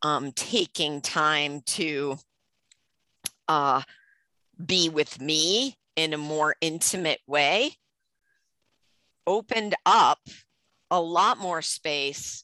um, 0.01 0.33
taking 0.33 0.99
time 0.99 1.61
to 1.61 2.17
uh, 3.47 3.81
be 4.65 4.89
with 4.89 5.21
me 5.21 5.77
in 5.95 6.13
a 6.13 6.17
more 6.17 6.55
intimate 6.61 7.21
way 7.25 7.71
opened 9.25 9.75
up 9.85 10.19
a 10.91 10.99
lot 10.99 11.37
more 11.37 11.61
space 11.61 12.43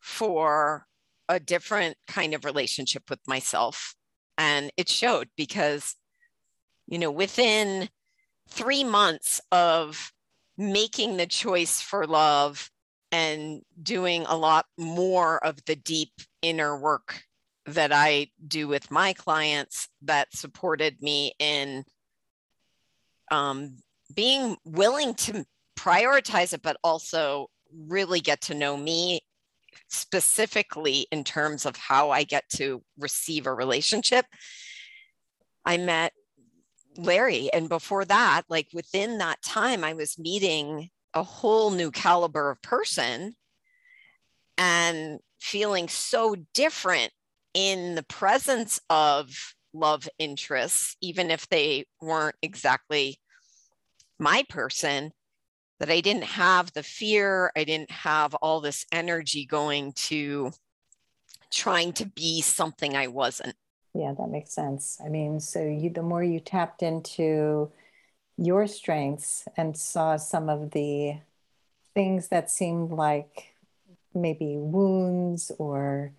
for 0.00 0.86
a 1.28 1.40
different 1.40 1.96
kind 2.06 2.34
of 2.34 2.44
relationship 2.44 3.08
with 3.08 3.20
myself. 3.26 3.94
And 4.38 4.70
it 4.76 4.88
showed 4.88 5.28
because, 5.36 5.96
you 6.86 6.98
know, 6.98 7.10
within 7.10 7.88
three 8.48 8.84
months 8.84 9.40
of 9.52 10.12
making 10.56 11.16
the 11.16 11.26
choice 11.26 11.80
for 11.80 12.06
love 12.06 12.70
and 13.10 13.62
doing 13.82 14.24
a 14.26 14.36
lot 14.36 14.66
more 14.76 15.44
of 15.44 15.64
the 15.66 15.76
deep 15.76 16.12
inner 16.42 16.76
work 16.76 17.22
that 17.66 17.92
I 17.92 18.28
do 18.46 18.68
with 18.68 18.90
my 18.90 19.12
clients 19.12 19.88
that 20.02 20.34
supported 20.34 21.00
me 21.00 21.32
in 21.38 21.84
um, 23.30 23.76
being 24.14 24.56
willing 24.64 25.14
to 25.14 25.44
prioritize 25.76 26.52
it, 26.52 26.62
but 26.62 26.76
also 26.84 27.48
really 27.72 28.20
get 28.20 28.40
to 28.42 28.54
know 28.54 28.76
me 28.76 29.20
specifically 29.88 31.06
in 31.10 31.24
terms 31.24 31.66
of 31.66 31.76
how 31.76 32.10
I 32.10 32.24
get 32.24 32.44
to 32.54 32.82
receive 32.98 33.46
a 33.46 33.54
relationship. 33.54 34.26
I 35.64 35.76
met 35.76 36.12
Larry, 36.96 37.50
and 37.52 37.68
before 37.68 38.04
that, 38.04 38.42
like 38.48 38.68
within 38.72 39.18
that 39.18 39.42
time, 39.42 39.82
I 39.82 39.94
was 39.94 40.18
meeting 40.18 40.90
a 41.14 41.22
whole 41.22 41.70
new 41.70 41.90
caliber 41.90 42.50
of 42.50 42.62
person 42.62 43.34
and 44.58 45.18
feeling 45.40 45.88
so 45.88 46.36
different 46.52 47.12
in 47.54 47.94
the 47.94 48.02
presence 48.04 48.80
of 48.90 49.30
love 49.72 50.08
interests, 50.18 50.96
even 51.00 51.30
if 51.30 51.48
they 51.48 51.84
weren't 52.00 52.36
exactly 52.42 53.18
my 54.18 54.44
person, 54.48 55.12
that 55.80 55.90
I 55.90 56.00
didn't 56.00 56.24
have 56.24 56.72
the 56.72 56.82
fear, 56.82 57.50
I 57.56 57.64
didn't 57.64 57.90
have 57.90 58.34
all 58.36 58.60
this 58.60 58.86
energy 58.92 59.44
going 59.44 59.92
to 59.92 60.52
trying 61.50 61.92
to 61.94 62.06
be 62.06 62.40
something 62.40 62.96
I 62.96 63.08
wasn't. 63.08 63.56
Yeah, 63.94 64.12
that 64.18 64.28
makes 64.28 64.52
sense. 64.52 64.98
I 65.04 65.08
mean, 65.08 65.40
so 65.40 65.60
you 65.60 65.90
the 65.90 66.02
more 66.02 66.22
you 66.22 66.40
tapped 66.40 66.82
into 66.82 67.70
your 68.36 68.66
strengths 68.66 69.46
and 69.56 69.76
saw 69.76 70.16
some 70.16 70.48
of 70.48 70.72
the 70.72 71.14
things 71.94 72.28
that 72.28 72.50
seemed 72.50 72.90
like 72.90 73.54
maybe 74.12 74.56
wounds 74.56 75.52
or 75.58 76.12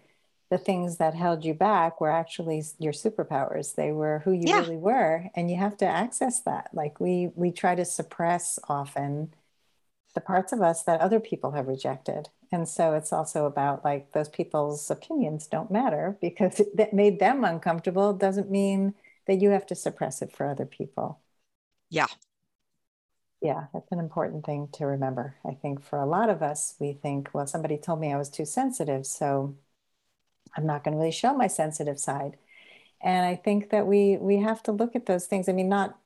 the 0.50 0.58
things 0.58 0.98
that 0.98 1.14
held 1.14 1.44
you 1.44 1.54
back 1.54 2.00
were 2.00 2.12
actually 2.12 2.64
your 2.80 2.94
superpowers 2.94 3.76
they 3.76 3.92
were 3.92 4.20
who 4.24 4.32
you 4.32 4.44
yeah. 4.46 4.60
really 4.60 4.78
were 4.78 5.26
and 5.36 5.50
you 5.50 5.58
have 5.58 5.76
to 5.76 5.86
access 5.86 6.42
that 6.42 6.70
like 6.74 7.00
we 7.00 7.30
we 7.36 7.52
try 7.52 7.74
to 7.74 7.84
suppress 7.84 8.60
often 8.70 9.34
the 10.16 10.22
parts 10.22 10.54
of 10.54 10.62
us 10.62 10.84
that 10.84 11.02
other 11.02 11.20
people 11.20 11.52
have 11.52 11.68
rejected 11.68 12.30
and 12.52 12.68
so 12.70 12.94
it's 12.96 13.14
also 13.14 13.46
about 13.46 13.86
like 13.86 14.14
those 14.14 14.30
people's 14.30 14.90
opinions 14.92 15.48
don't 15.48 15.72
matter 15.72 16.18
because 16.22 16.62
that 16.76 16.94
made 16.94 17.20
them 17.20 17.44
uncomfortable 17.46 18.14
doesn't 18.14 18.52
mean 18.52 18.96
that 19.28 19.42
you 19.42 19.52
have 19.52 19.68
to 19.68 19.76
suppress 19.76 20.22
it 20.22 20.32
for 20.32 20.48
other 20.48 20.66
people 20.66 21.20
yeah 21.90 22.08
yeah, 23.42 23.68
that's 23.74 23.92
an 23.92 24.00
important 24.00 24.46
thing 24.46 24.70
to 24.74 24.88
remember. 24.88 25.36
I 25.46 25.54
think 25.54 25.84
for 25.84 26.00
a 26.00 26.06
lot 26.06 26.30
of 26.30 26.42
us, 26.42 26.76
we 26.80 26.94
think, 26.94 27.30
well, 27.34 27.46
somebody 27.48 27.78
told 27.78 28.00
me 28.00 28.12
I 28.12 28.18
was 28.18 28.30
too 28.30 28.46
sensitive, 28.46 29.06
so 29.06 29.56
I'm 30.58 30.66
not 30.66 30.84
going 30.84 30.94
to 30.94 31.00
really 31.00 31.12
show 31.12 31.34
my 31.36 31.48
sensitive 31.48 32.00
side. 32.00 32.38
And 33.02 33.26
I 33.26 33.36
think 33.36 33.70
that 33.72 33.88
we 33.88 34.18
we 34.18 34.38
have 34.40 34.64
to 34.64 34.72
look 34.72 34.96
at 34.96 35.06
those 35.08 35.28
things. 35.28 35.50
I 35.50 35.54
mean, 35.54 35.70
not, 35.70 36.00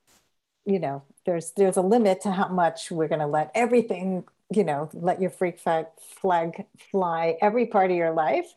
you 0.66 0.80
know, 0.80 1.04
there's 1.30 1.52
there's 1.52 1.78
a 1.78 1.82
limit 1.82 2.22
to 2.22 2.32
how 2.32 2.48
much 2.48 2.90
we're 2.90 3.08
going 3.08 3.20
to 3.20 3.28
let 3.28 3.52
everything, 3.54 4.24
you 4.50 4.64
know, 4.64 4.90
let 4.94 5.22
your 5.22 5.30
freak 5.30 5.60
flag 5.60 6.66
fly 6.92 7.38
every 7.40 7.68
part 7.68 7.92
of 7.92 7.98
your 7.98 8.12
life, 8.12 8.56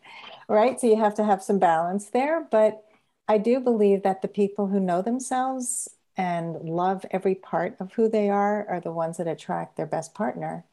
right? 0.49 0.81
So 0.81 0.87
you 0.87 0.97
have 0.97 1.15
to 1.17 1.25
have 1.25 1.43
some 1.43 1.59
balance 1.59 2.07
there. 2.07 2.47
But 2.51 2.83
I 3.29 3.37
do 3.37 3.61
believe 3.61 4.03
that 4.05 4.23
the 4.23 4.29
people 4.29 4.69
who 4.69 4.81
know 4.81 5.03
themselves 5.03 5.87
and 6.17 6.55
love 6.63 7.05
every 7.11 7.35
part 7.35 7.77
of 7.79 7.93
who 7.93 8.09
they 8.09 8.31
are 8.31 8.67
are 8.67 8.81
the 8.81 8.91
ones 8.91 9.19
that 9.19 9.29
attract 9.29 9.77
their 9.77 9.87
best 9.87 10.15
partner. 10.15 10.65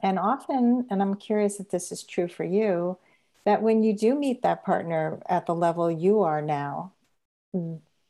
And 0.00 0.18
often, 0.18 0.86
and 0.90 1.00
I'm 1.00 1.14
curious 1.14 1.60
if 1.60 1.70
this 1.70 1.90
is 1.90 2.02
true 2.02 2.28
for 2.28 2.44
you, 2.44 2.98
that 3.46 3.62
when 3.62 3.82
you 3.82 3.96
do 3.96 4.14
meet 4.14 4.42
that 4.42 4.64
partner 4.64 5.22
at 5.26 5.46
the 5.46 5.54
level 5.54 5.90
you 5.90 6.20
are 6.20 6.42
now, 6.42 6.92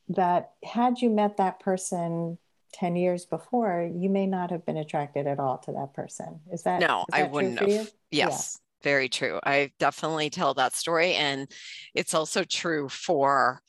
that 0.08 0.52
had 0.64 1.00
you 1.00 1.08
met 1.08 1.36
that 1.36 1.60
person 1.60 2.38
10 2.72 2.96
years 2.96 3.24
before, 3.26 3.90
you 3.94 4.08
may 4.08 4.26
not 4.26 4.50
have 4.50 4.64
been 4.64 4.76
attracted 4.76 5.26
at 5.26 5.38
all 5.38 5.58
to 5.58 5.72
that 5.72 5.94
person. 5.94 6.40
Is 6.52 6.62
that 6.62 6.80
no, 6.80 7.00
is 7.00 7.04
that 7.10 7.20
I 7.20 7.22
wouldn't 7.24 7.58
have. 7.58 7.90
Yes. 8.10 8.58
Yeah. 8.58 8.58
Very 8.82 9.08
true. 9.08 9.38
I 9.44 9.70
definitely 9.78 10.28
tell 10.28 10.54
that 10.54 10.74
story. 10.74 11.14
And 11.14 11.48
it's 11.94 12.14
also 12.14 12.42
true 12.42 12.88
for 12.88 13.60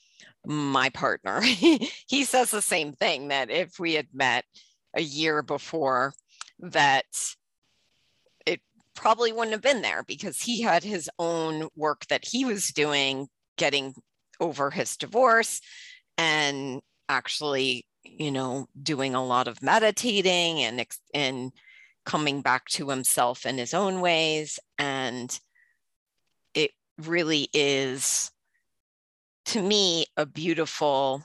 my 0.44 0.90
partner. 0.90 1.40
he 1.42 2.24
says 2.24 2.50
the 2.50 2.60
same 2.60 2.92
thing 2.92 3.28
that 3.28 3.48
if 3.50 3.78
we 3.78 3.94
had 3.94 4.08
met 4.12 4.44
a 4.94 5.02
year 5.02 5.42
before, 5.42 6.14
that 6.58 7.04
it 8.44 8.60
probably 8.94 9.32
wouldn't 9.32 9.52
have 9.52 9.62
been 9.62 9.82
there 9.82 10.02
because 10.02 10.40
he 10.40 10.62
had 10.62 10.82
his 10.82 11.08
own 11.18 11.68
work 11.76 12.06
that 12.06 12.24
he 12.24 12.44
was 12.44 12.68
doing, 12.68 13.28
getting 13.56 13.94
over 14.40 14.70
his 14.70 14.96
divorce 14.96 15.60
and 16.18 16.80
actually, 17.08 17.86
you 18.04 18.30
know, 18.30 18.68
doing 18.80 19.14
a 19.14 19.24
lot 19.24 19.48
of 19.48 19.62
meditating 19.62 20.60
and 20.62 20.86
and 21.12 21.52
coming 22.04 22.42
back 22.42 22.66
to 22.66 22.90
himself 22.90 23.46
in 23.46 23.58
his 23.58 23.74
own 23.74 24.00
ways. 24.00 24.58
And 24.78 25.38
it 26.54 26.72
really 26.98 27.48
is 27.52 28.30
to 29.46 29.62
me, 29.62 30.06
a 30.16 30.26
beautiful 30.26 31.22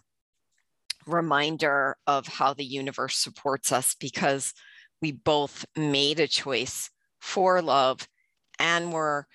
reminder 1.06 1.98
of 2.06 2.28
how 2.28 2.54
the 2.54 2.66
universe 2.66 3.16
supports 3.16 3.72
us 3.72 3.96
because 4.00 4.54
we 5.02 5.12
both 5.12 5.66
made 5.76 6.20
a 6.20 6.28
choice 6.28 6.90
for 7.20 7.62
love 7.62 8.08
and 8.60 8.92
were 8.92 9.26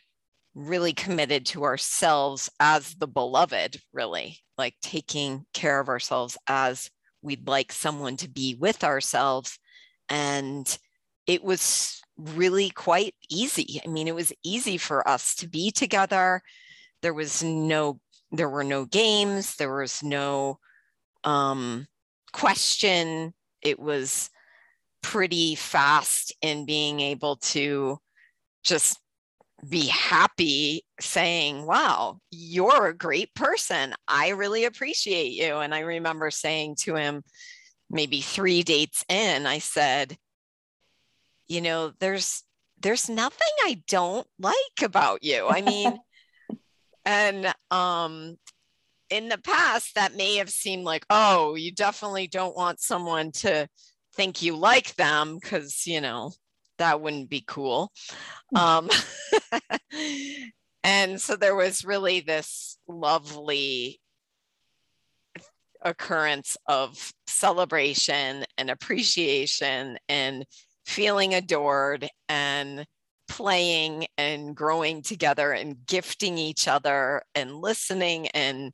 really 0.54 0.92
committed 0.92 1.46
to 1.46 1.64
ourselves 1.64 2.50
as 2.60 2.94
the 2.96 3.08
beloved, 3.08 3.80
really, 3.92 4.38
like 4.56 4.74
taking 4.82 5.46
care 5.52 5.80
of 5.80 5.88
ourselves 5.88 6.36
as 6.46 6.90
we'd 7.24 7.48
like 7.48 7.72
someone 7.72 8.16
to 8.18 8.28
be 8.28 8.54
with 8.54 8.84
ourselves. 8.84 9.58
And 10.08 10.78
it 11.26 11.42
was 11.42 12.00
really 12.16 12.70
quite 12.70 13.14
easy. 13.30 13.80
I 13.84 13.88
mean, 13.88 14.06
it 14.06 14.14
was 14.14 14.32
easy 14.44 14.76
for 14.76 15.06
us 15.08 15.34
to 15.36 15.48
be 15.48 15.70
together. 15.70 16.42
There 17.02 17.14
was 17.14 17.42
no 17.42 18.00
there 18.36 18.48
were 18.48 18.64
no 18.64 18.84
games 18.84 19.56
there 19.56 19.74
was 19.74 20.02
no 20.02 20.58
um, 21.22 21.86
question 22.32 23.32
it 23.62 23.78
was 23.78 24.30
pretty 25.02 25.54
fast 25.54 26.34
in 26.42 26.66
being 26.66 27.00
able 27.00 27.36
to 27.36 27.98
just 28.62 28.98
be 29.68 29.86
happy 29.86 30.84
saying 31.00 31.64
wow 31.64 32.18
you're 32.30 32.88
a 32.88 32.96
great 32.96 33.34
person. 33.34 33.94
I 34.06 34.30
really 34.30 34.64
appreciate 34.64 35.32
you. 35.32 35.56
And 35.56 35.74
i 35.74 35.80
remember 35.80 36.30
saying 36.30 36.76
to 36.80 36.96
him 36.96 37.22
maybe 37.90 38.20
three 38.20 38.62
dates 38.62 39.04
in 39.08 39.46
i 39.46 39.58
said 39.58 40.16
you 41.46 41.60
know 41.60 41.92
there's 42.00 42.42
there's 42.80 43.08
nothing 43.08 43.52
i 43.64 43.82
don't 43.88 44.26
like 44.38 44.82
about 44.82 45.22
you. 45.22 45.46
I 45.48 45.62
mean 45.62 45.98
and 47.04 47.52
um, 47.70 48.36
in 49.10 49.28
the 49.28 49.38
past, 49.38 49.94
that 49.94 50.16
may 50.16 50.36
have 50.36 50.50
seemed 50.50 50.84
like, 50.84 51.04
oh, 51.10 51.54
you 51.54 51.72
definitely 51.72 52.26
don't 52.26 52.56
want 52.56 52.80
someone 52.80 53.32
to 53.32 53.68
think 54.14 54.42
you 54.42 54.56
like 54.56 54.94
them 54.96 55.38
because, 55.40 55.86
you 55.86 56.00
know, 56.00 56.32
that 56.78 57.00
wouldn't 57.00 57.30
be 57.30 57.44
cool. 57.46 57.92
Hmm. 58.50 58.56
Um, 58.56 58.90
and 60.84 61.20
so 61.20 61.36
there 61.36 61.54
was 61.54 61.84
really 61.84 62.20
this 62.20 62.78
lovely 62.88 64.00
occurrence 65.82 66.56
of 66.66 67.12
celebration 67.26 68.44
and 68.56 68.70
appreciation 68.70 69.98
and 70.08 70.46
feeling 70.86 71.34
adored 71.34 72.08
and 72.28 72.86
playing 73.28 74.06
and 74.18 74.54
growing 74.54 75.02
together 75.02 75.52
and 75.52 75.86
gifting 75.86 76.38
each 76.38 76.68
other 76.68 77.22
and 77.34 77.56
listening 77.56 78.28
and 78.28 78.72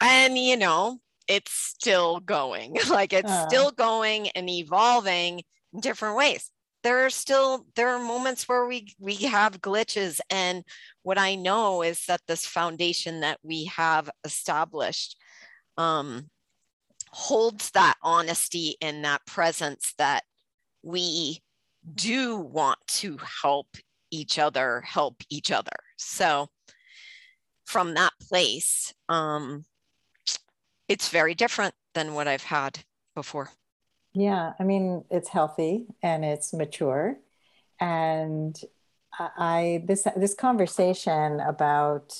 and 0.00 0.36
you 0.36 0.56
know 0.56 0.98
it's 1.26 1.52
still 1.52 2.20
going 2.20 2.76
like 2.90 3.12
it's 3.12 3.30
uh. 3.30 3.48
still 3.48 3.70
going 3.70 4.28
and 4.30 4.48
evolving 4.50 5.42
in 5.72 5.80
different 5.80 6.16
ways 6.16 6.50
there 6.82 7.04
are 7.04 7.10
still 7.10 7.66
there 7.76 7.88
are 7.90 7.98
moments 7.98 8.48
where 8.48 8.66
we 8.66 8.94
we 8.98 9.14
have 9.16 9.60
glitches 9.60 10.20
and 10.30 10.64
what 11.02 11.18
i 11.18 11.34
know 11.34 11.82
is 11.82 12.04
that 12.06 12.20
this 12.26 12.46
foundation 12.46 13.20
that 13.20 13.38
we 13.42 13.64
have 13.66 14.10
established 14.24 15.16
um, 15.76 16.28
holds 17.10 17.70
that 17.70 17.94
honesty 18.02 18.76
and 18.80 19.04
that 19.04 19.24
presence 19.26 19.94
that 19.98 20.22
we 20.82 21.40
do 21.94 22.36
want 22.36 22.78
to 22.86 23.18
help 23.42 23.66
each 24.10 24.38
other 24.38 24.82
help 24.82 25.22
each 25.30 25.50
other. 25.50 25.70
So 25.96 26.48
from 27.70 27.94
that 27.94 28.12
place 28.20 28.92
um 29.08 29.64
it's 30.88 31.08
very 31.08 31.36
different 31.36 31.72
than 31.94 32.14
what 32.14 32.26
i've 32.26 32.42
had 32.42 32.80
before 33.14 33.50
yeah 34.12 34.52
i 34.58 34.64
mean 34.64 35.04
it's 35.10 35.28
healthy 35.28 35.86
and 36.02 36.24
it's 36.24 36.52
mature. 36.52 37.16
And 37.80 38.58
i 39.18 39.82
this 39.86 40.06
this 40.16 40.34
conversation 40.34 41.40
about 41.40 42.14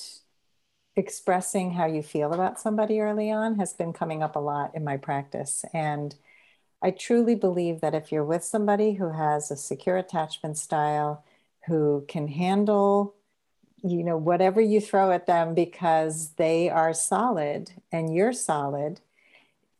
expressing 0.96 1.72
how 1.72 1.86
you 1.86 2.02
feel 2.02 2.32
about 2.32 2.60
somebody 2.60 3.00
early 3.00 3.30
on 3.30 3.58
has 3.58 3.72
been 3.72 3.92
coming 3.92 4.22
up 4.22 4.36
a 4.36 4.40
lot 4.40 4.74
in 4.74 4.84
my 4.84 4.96
practice. 4.96 5.64
And 5.72 6.14
I 6.82 6.90
truly 6.90 7.34
believe 7.34 7.80
that 7.80 7.94
if 7.94 8.10
you're 8.10 8.24
with 8.24 8.44
somebody 8.44 8.94
who 8.94 9.10
has 9.10 9.50
a 9.50 9.56
secure 9.56 9.96
attachment 9.96 10.58
style, 10.58 11.24
who 11.66 12.04
can 12.08 12.28
handle, 12.28 13.14
you 13.82 14.02
know, 14.02 14.16
whatever 14.16 14.60
you 14.60 14.80
throw 14.80 15.10
at 15.12 15.26
them 15.26 15.54
because 15.54 16.30
they 16.34 16.68
are 16.70 16.94
solid 16.94 17.70
and 17.92 18.14
you're 18.14 18.32
solid, 18.32 19.00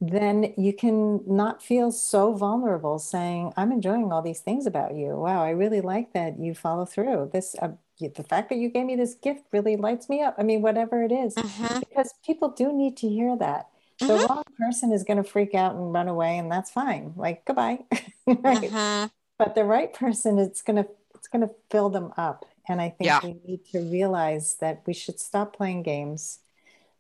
then 0.01 0.55
you 0.57 0.73
can 0.73 1.21
not 1.27 1.63
feel 1.63 1.93
so 1.93 2.33
vulnerable 2.33 2.99
saying, 2.99 3.53
I'm 3.57 3.71
enjoying 3.71 4.13
all 4.13 4.23
these 4.23 4.41
things 4.41 4.67
about 4.67 4.95
you. 4.95 5.09
Wow, 5.09 5.43
I 5.43 5.51
really 5.51 5.83
like 5.83 6.15
that 6.15 6.39
you 6.39 6.55
follow 6.55 6.87
through. 6.87 7.31
This, 7.33 7.55
uh, 7.61 7.73
the 7.99 8.25
fact 8.25 8.49
that 8.49 8.57
you 8.57 8.71
gave 8.71 8.87
me 8.87 8.97
this 8.97 9.15
gift 9.15 9.45
really 9.53 9.77
lights 9.77 10.09
me 10.09 10.23
up. 10.23 10.37
I 10.39 10.43
mean, 10.43 10.63
whatever 10.63 11.03
it 11.03 11.13
is, 11.13 11.37
uh-huh. 11.37 11.81
because 11.81 12.15
people 12.25 12.49
do 12.49 12.73
need 12.73 12.97
to 12.99 13.09
hear 13.09 13.37
that 13.37 13.69
the 14.01 14.07
mm-hmm. 14.07 14.33
wrong 14.33 14.45
person 14.59 14.93
is 14.93 15.05
going 15.05 15.23
to 15.23 15.29
freak 15.29 15.55
out 15.55 15.75
and 15.75 15.93
run 15.93 16.09
away 16.09 16.39
and 16.39 16.51
that's 16.51 16.71
fine 16.71 17.13
like 17.17 17.45
goodbye 17.45 17.79
right 18.27 18.71
mm-hmm. 18.71 19.07
but 19.39 19.55
the 19.55 19.65
right 19.65 19.93
person 19.93 20.39
it's 20.39 20.63
going 20.63 20.83
to 20.83 20.89
it's 21.15 21.29
going 21.29 21.47
to 21.47 21.55
fill 21.71 21.91
them 21.91 22.13
up 22.17 22.47
and 22.69 22.81
i 22.81 22.89
think 22.89 23.07
yeah. 23.07 23.21
we 23.23 23.37
need 23.47 23.65
to 23.67 23.81
realize 23.81 24.57
that 24.61 24.83
we 24.87 24.95
should 24.95 25.21
stop 25.21 25.55
playing 25.55 25.83
games 25.83 26.39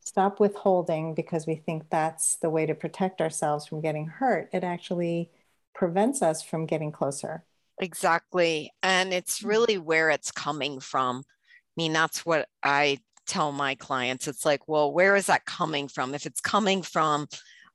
stop 0.00 0.40
withholding 0.40 1.14
because 1.14 1.46
we 1.46 1.54
think 1.54 1.84
that's 1.90 2.36
the 2.36 2.50
way 2.50 2.66
to 2.66 2.74
protect 2.74 3.20
ourselves 3.20 3.66
from 3.66 3.80
getting 3.80 4.06
hurt 4.06 4.48
it 4.52 4.64
actually 4.64 5.30
prevents 5.74 6.22
us 6.22 6.42
from 6.42 6.66
getting 6.66 6.90
closer 6.90 7.44
Exactly. 7.80 8.72
And 8.82 9.12
it's 9.12 9.40
mm. 9.40 9.48
really 9.48 9.78
where 9.78 10.10
it's 10.10 10.30
coming 10.30 10.80
from. 10.80 11.24
I 11.26 11.72
mean, 11.76 11.92
that's 11.92 12.24
what 12.24 12.48
I 12.62 12.98
tell 13.26 13.52
my 13.52 13.74
clients. 13.74 14.28
It's 14.28 14.44
like, 14.44 14.68
well, 14.68 14.92
where 14.92 15.16
is 15.16 15.26
that 15.26 15.46
coming 15.46 15.88
from? 15.88 16.14
If 16.14 16.26
it's 16.26 16.40
coming 16.40 16.82
from 16.82 17.28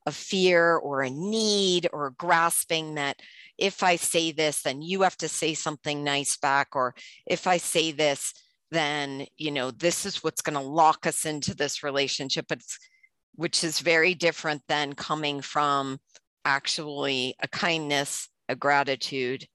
a 0.06 0.12
fear 0.12 0.76
or 0.76 1.02
a 1.02 1.10
need 1.10 1.88
or 1.92 2.12
grasping 2.12 2.96
that 2.96 3.20
if 3.58 3.82
I 3.82 3.96
say 3.96 4.32
this, 4.32 4.62
then 4.62 4.82
you 4.82 5.02
have 5.02 5.18
to 5.18 5.28
say 5.28 5.56
something 5.56 6.04
nice 6.04 6.38
back, 6.38 6.76
or 6.76 6.94
if 7.26 7.48
I 7.48 7.58
say 7.58 7.92
this, 7.92 8.34
then 8.72 9.26
you 9.38 9.52
know 9.52 9.72
this 9.72 10.06
is 10.06 10.24
what's 10.24 10.42
going 10.42 10.58
to 10.58 10.70
lock 10.70 11.06
us 11.06 11.26
into 11.26 11.56
this 11.56 11.84
relationship. 11.84 12.52
It's 12.52 12.78
which 13.36 13.64
is 13.64 13.80
very 13.80 14.14
different 14.14 14.62
than 14.68 14.94
coming 14.94 15.42
from 15.42 16.00
actually 16.46 17.36
a 17.42 17.48
kindness, 17.48 18.30
a 18.48 18.56
gratitude, 18.56 19.46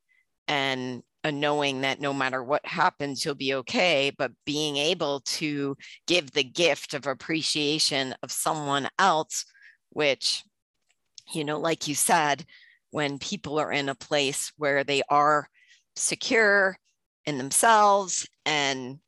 and 0.48 1.02
a 1.24 1.32
knowing 1.32 1.82
that 1.82 2.00
no 2.00 2.12
matter 2.12 2.42
what 2.42 2.64
happens, 2.64 3.24
you'll 3.24 3.34
be 3.34 3.54
okay, 3.54 4.10
but 4.16 4.32
being 4.46 4.76
able 4.76 5.20
to 5.20 5.76
give 6.06 6.30
the 6.30 6.44
gift 6.44 6.94
of 6.94 7.06
appreciation 7.06 8.14
of 8.22 8.32
someone 8.32 8.88
else, 8.98 9.44
which, 9.90 10.42
you 11.32 11.44
know, 11.44 11.58
like 11.58 11.86
you 11.86 11.94
said, 11.94 12.44
when 12.90 13.18
people 13.18 13.58
are 13.58 13.70
in 13.70 13.88
a 13.88 13.94
place 13.94 14.52
where 14.56 14.82
they 14.82 15.02
are 15.08 15.48
secure 15.94 16.78
in 17.26 17.38
themselves 17.38 18.26
and 18.50 18.98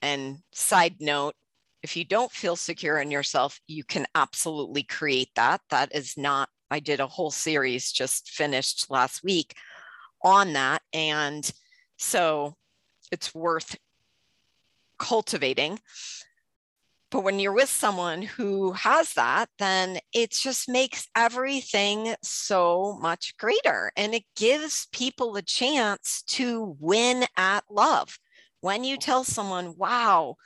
and 0.00 0.38
side 0.52 0.94
note 1.00 1.34
if 1.82 1.96
you 1.96 2.04
don't 2.04 2.32
feel 2.32 2.56
secure 2.56 2.98
in 2.98 3.10
yourself 3.10 3.60
you 3.66 3.84
can 3.84 4.06
absolutely 4.14 4.82
create 4.82 5.30
that 5.34 5.60
that 5.70 5.94
is 5.94 6.16
not 6.16 6.48
i 6.70 6.80
did 6.80 7.00
a 7.00 7.06
whole 7.06 7.30
series 7.30 7.92
just 7.92 8.30
finished 8.30 8.90
last 8.90 9.22
week 9.24 9.54
on 10.22 10.52
that. 10.54 10.82
And 10.92 11.50
so 11.96 12.54
it's 13.10 13.34
worth 13.34 13.76
cultivating. 14.98 15.78
But 17.10 17.24
when 17.24 17.38
you're 17.38 17.54
with 17.54 17.70
someone 17.70 18.20
who 18.20 18.72
has 18.72 19.14
that, 19.14 19.48
then 19.58 19.98
it 20.12 20.30
just 20.30 20.68
makes 20.68 21.08
everything 21.16 22.14
so 22.22 22.98
much 23.00 23.34
greater. 23.38 23.92
And 23.96 24.14
it 24.14 24.24
gives 24.36 24.88
people 24.92 25.34
a 25.36 25.42
chance 25.42 26.22
to 26.24 26.76
win 26.78 27.24
at 27.38 27.64
love. 27.70 28.18
When 28.60 28.84
you 28.84 28.96
tell 28.96 29.24
someone, 29.24 29.74
wow, 29.76 30.36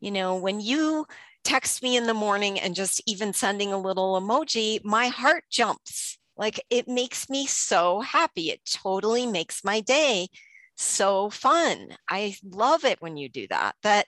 you 0.00 0.10
know, 0.10 0.36
when 0.36 0.60
you 0.60 1.06
text 1.44 1.82
me 1.82 1.96
in 1.96 2.06
the 2.06 2.14
morning 2.14 2.58
and 2.58 2.74
just 2.74 3.02
even 3.06 3.32
sending 3.32 3.72
a 3.72 3.78
little 3.78 4.20
emoji, 4.20 4.82
my 4.84 5.08
heart 5.08 5.44
jumps 5.50 6.18
like 6.36 6.64
it 6.70 6.88
makes 6.88 7.28
me 7.28 7.46
so 7.46 8.00
happy. 8.00 8.50
It 8.50 8.60
totally 8.64 9.26
makes 9.26 9.62
my 9.62 9.80
day 9.80 10.28
so 10.74 11.28
fun. 11.28 11.88
I 12.08 12.34
love 12.42 12.84
it 12.86 13.02
when 13.02 13.18
you 13.18 13.28
do 13.28 13.46
that. 13.48 13.76
That 13.82 14.06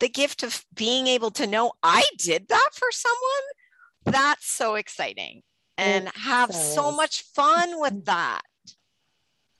the 0.00 0.08
gift 0.08 0.42
of 0.42 0.64
being 0.74 1.06
able 1.06 1.30
to 1.30 1.46
know 1.46 1.72
I 1.82 2.02
did 2.18 2.48
that 2.48 2.70
for 2.72 2.88
someone, 2.90 4.16
that's 4.16 4.50
so 4.50 4.74
exciting. 4.74 5.42
And 5.78 6.08
it 6.08 6.16
have 6.16 6.52
so, 6.52 6.74
so 6.74 6.92
much 6.92 7.22
fun 7.22 7.80
with 7.80 7.92
mm-hmm. 7.92 8.04
that. 8.06 8.42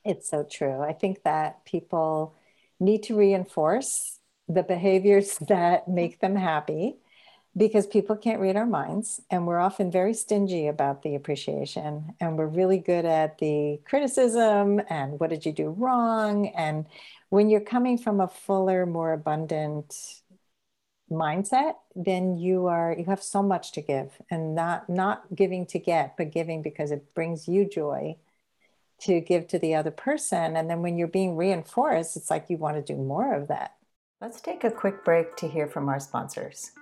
It's 0.04 0.28
so 0.28 0.42
true. 0.42 0.80
I 0.80 0.92
think 0.92 1.22
that 1.22 1.64
people 1.64 2.34
need 2.82 3.04
to 3.04 3.16
reinforce 3.16 4.18
the 4.48 4.62
behaviors 4.62 5.38
that 5.48 5.88
make 5.88 6.20
them 6.20 6.36
happy 6.36 6.96
because 7.56 7.86
people 7.86 8.16
can't 8.16 8.40
read 8.40 8.56
our 8.56 8.66
minds 8.66 9.20
and 9.30 9.46
we're 9.46 9.58
often 9.58 9.90
very 9.90 10.14
stingy 10.14 10.68
about 10.68 11.02
the 11.02 11.14
appreciation 11.14 12.14
and 12.18 12.38
we're 12.38 12.46
really 12.46 12.78
good 12.78 13.04
at 13.04 13.38
the 13.38 13.78
criticism 13.84 14.80
and 14.88 15.20
what 15.20 15.28
did 15.28 15.44
you 15.44 15.52
do 15.52 15.68
wrong? 15.68 16.48
And 16.48 16.86
when 17.28 17.50
you're 17.50 17.60
coming 17.60 17.98
from 17.98 18.20
a 18.20 18.28
fuller 18.28 18.86
more 18.86 19.12
abundant 19.12 20.22
mindset 21.10 21.74
then 21.94 22.38
you 22.38 22.66
are 22.66 22.94
you 22.98 23.04
have 23.04 23.22
so 23.22 23.42
much 23.42 23.72
to 23.72 23.82
give 23.82 24.10
and 24.30 24.54
not 24.54 24.88
not 24.88 25.22
giving 25.34 25.66
to 25.66 25.78
get 25.78 26.16
but 26.16 26.30
giving 26.30 26.62
because 26.62 26.90
it 26.90 27.14
brings 27.14 27.46
you 27.46 27.68
joy 27.68 28.16
to 29.02 29.20
give 29.20 29.46
to 29.46 29.58
the 29.58 29.74
other 29.74 29.90
person 29.90 30.56
and 30.56 30.68
then 30.68 30.82
when 30.82 30.96
you're 30.96 31.08
being 31.08 31.36
reinforced 31.36 32.16
it's 32.16 32.30
like 32.30 32.48
you 32.48 32.56
want 32.56 32.76
to 32.76 32.94
do 32.94 33.00
more 33.00 33.34
of 33.34 33.48
that 33.48 33.74
let's 34.20 34.40
take 34.40 34.64
a 34.64 34.70
quick 34.70 35.04
break 35.04 35.36
to 35.36 35.48
hear 35.48 35.66
from 35.66 35.88
our 35.88 36.00
sponsors 36.00 36.72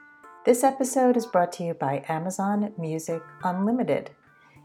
this 0.47 0.65
episode 0.65 1.19
is 1.19 1.27
brought 1.27 1.53
to 1.55 1.65
you 1.65 1.75
by 1.75 2.03
Amazon 2.09 2.73
Music 2.79 3.21
Unlimited. 3.45 4.09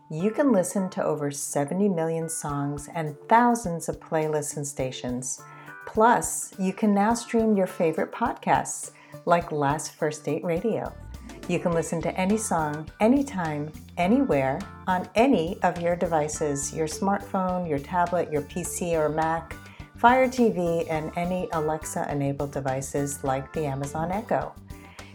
You 0.10 0.32
can 0.32 0.54
listen 0.54 0.89
to 0.91 1.04
over 1.04 1.32
70 1.32 1.89
million 1.89 2.30
songs 2.30 2.88
and 2.96 3.18
thousands 3.28 3.89
of 3.89 4.00
playlists 4.00 4.56
and 4.56 4.65
stations. 4.65 5.41
Plus, 5.86 6.54
you 6.58 6.72
can 6.72 6.94
now 6.94 7.13
stream 7.13 7.58
your 7.58 7.68
favorite 7.68 8.13
podcasts 8.13 8.91
like 9.26 9.52
Last 9.52 9.91
First 9.96 10.24
Date 10.24 10.46
Radio. 10.46 10.94
You 11.50 11.60
can 11.60 11.74
listen 11.74 12.02
to 12.04 12.18
any 12.18 12.38
song, 12.38 12.89
anytime, 13.02 13.70
anywhere, 13.98 14.60
on 14.88 15.08
any 15.16 15.58
of 15.64 15.82
your 15.82 15.96
devices 15.96 16.72
your 16.74 16.88
smartphone, 16.88 17.68
your 17.68 17.80
tablet, 17.80 18.32
your 18.32 18.44
PC 18.44 18.94
or 18.94 19.10
Mac, 19.10 19.56
Fire 19.98 20.28
TV, 20.28 20.86
and 20.90 21.12
any 21.16 21.50
Alexa 21.54 22.12
enabled 22.12 22.52
devices 22.52 23.24
like 23.24 23.52
the 23.54 23.66
Amazon 23.66 24.12
Echo. 24.12 24.54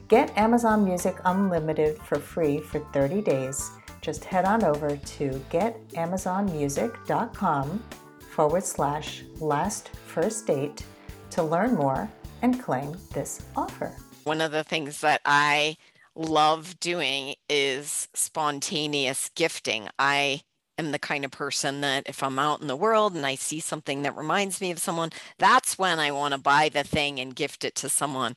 Get 0.09 0.37
Amazon 0.37 0.85
Music 0.85 1.16
Unlimited 1.25 1.99
for 1.99 2.19
free 2.19 2.61
for 2.61 2.81
30 2.93 3.23
days. 3.23 3.71
Just 4.01 4.25
head 4.25 4.45
on 4.45 4.64
over 4.64 4.97
to 4.97 5.31
getamazonmusic.com 5.51 7.85
forward 8.33 8.64
slash 8.64 9.23
last 9.38 9.90
first 10.07 10.47
date 10.47 10.85
to 11.31 11.43
learn 11.43 11.75
more 11.75 12.11
and 12.43 12.61
claim 12.61 12.97
this 13.12 13.43
offer. 13.55 13.95
One 14.25 14.40
of 14.40 14.53
the 14.53 14.64
things 14.64 15.03
that 15.03 15.21
I 15.25 15.77
love 16.14 16.79
doing 16.81 17.35
is 17.49 18.09
spontaneous 18.14 19.31
gifting. 19.35 19.88
I 19.99 20.42
am 20.79 20.92
the 20.92 20.99
kind 20.99 21.25
of 21.25 21.31
person 21.31 21.81
that 21.83 22.05
if 22.07 22.23
I'm 22.23 22.38
out 22.38 22.61
in 22.61 22.66
the 22.66 22.77
world 22.77 23.14
and 23.14 23.27
I 23.27 23.35
see 23.35 23.61
something 23.61 24.03
that 24.03 24.16
reminds 24.16 24.61
me 24.61 24.70
of 24.70 24.79
someone, 24.79 25.11
that's 25.38 25.79
when 25.79 25.99
I 25.99 26.11
want 26.11 26.33
to 26.33 26.38
buy 26.38 26.68
the 26.68 26.85
thing 26.85 27.20
and 27.20 27.35
gift 27.37 27.64
it 27.64 27.75
to 27.77 27.88
someone. 27.88 28.37